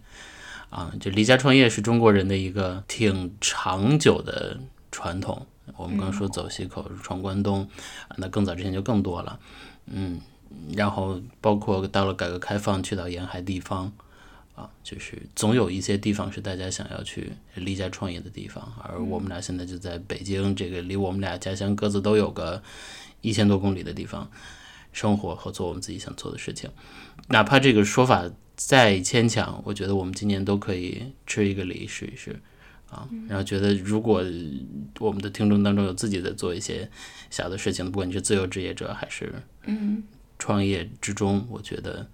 [0.69, 4.59] 啊，就离家创业是中国人的一个挺长久的
[4.91, 5.45] 传统。
[5.77, 7.69] 我们刚说走西口闯关东，
[8.17, 9.39] 那更早之前就更多了，
[9.85, 10.19] 嗯，
[10.75, 13.91] 然后包括到了改革开放去到沿海地方，
[14.55, 22.61] 啊，就是总有一些地方是大家想要去离家创业的地方，而我们俩现在就在北京这个离我们俩家乡各自都有个
[23.21, 24.29] 一千多公里的地方
[24.91, 26.69] 生活和做我们自己想做的事情，
[27.27, 32.39] 哪怕这个说法再牵强，我觉得我们今年都可以吃一个梨试一试。
[32.89, 34.23] 啊，然后觉得如果
[34.97, 36.89] 我们的听众当中有自己在做一些
[37.29, 39.31] 小的事情，不管你是自由职业者还是
[39.65, 40.01] 嗯
[40.39, 42.09] 创业之中，我觉得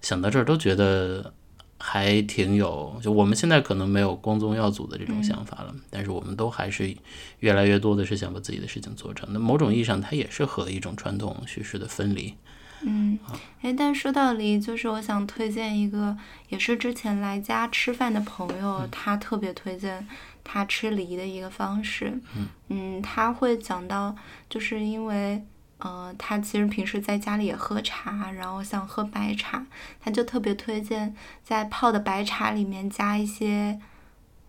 [0.00, 1.32] 想到这儿都觉得
[1.78, 2.96] 还挺有。
[3.02, 6.94] 就我们现在可能没有光宗耀祖的这种想法了，但是我们都还是
[7.40, 9.28] 越来越多的是想把自己的事情做成。
[9.32, 12.34] 那某种意义上，它也是和一种传统叙事的分离。
[12.82, 13.18] 嗯，
[13.60, 16.16] 哎，但说到梨，就是我想推荐一个，
[16.48, 20.08] 也是之前来家吃饭的朋友，他特别推荐
[20.42, 22.18] 他吃梨的一个方式。
[22.68, 24.16] 嗯，他会讲到，
[24.48, 25.44] 就是因为，
[25.80, 29.66] 呃，他其实平时在家里也喝茶，然后想喝白茶，
[30.00, 33.80] 他就特别推荐在泡的白茶里面加一些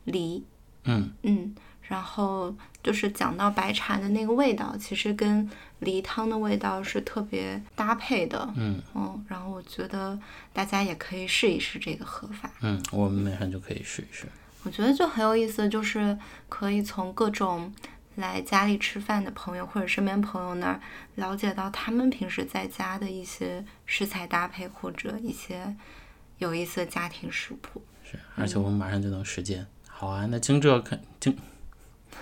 [0.05, 0.45] 梨。
[0.83, 1.55] 嗯嗯。
[1.87, 8.49] 然后就是讲到白茶的那个味道，其实跟梨汤的味道是特别搭配的。
[8.55, 10.17] 嗯嗯，然后我觉得
[10.53, 12.49] 大家也可以试一试这个喝法。
[12.61, 14.25] 嗯，我们马上就可以试一试。
[14.63, 16.17] 我觉得就很有意思，就是
[16.47, 17.69] 可以从各种
[18.15, 20.81] 来家里吃饭的朋友或者身边朋友那儿
[21.15, 25.75] 了解到他们平时在家的一些食材搭配或者一些
[26.37, 27.81] 有意思的家庭食谱。
[28.03, 29.65] 是，而且我们马上就能实践。
[29.87, 31.37] 好啊，那惊蛰看惊。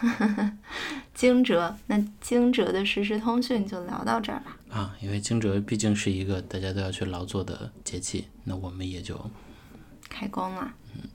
[1.15, 4.57] 惊蛰，那惊蛰的实时通讯就聊到这儿吧。
[4.69, 9.29] 啊，因为惊蛰毕竟是一个大家都要去劳作的节气，那我们也就
[10.07, 10.71] 开工了。
[10.95, 11.09] 嗯。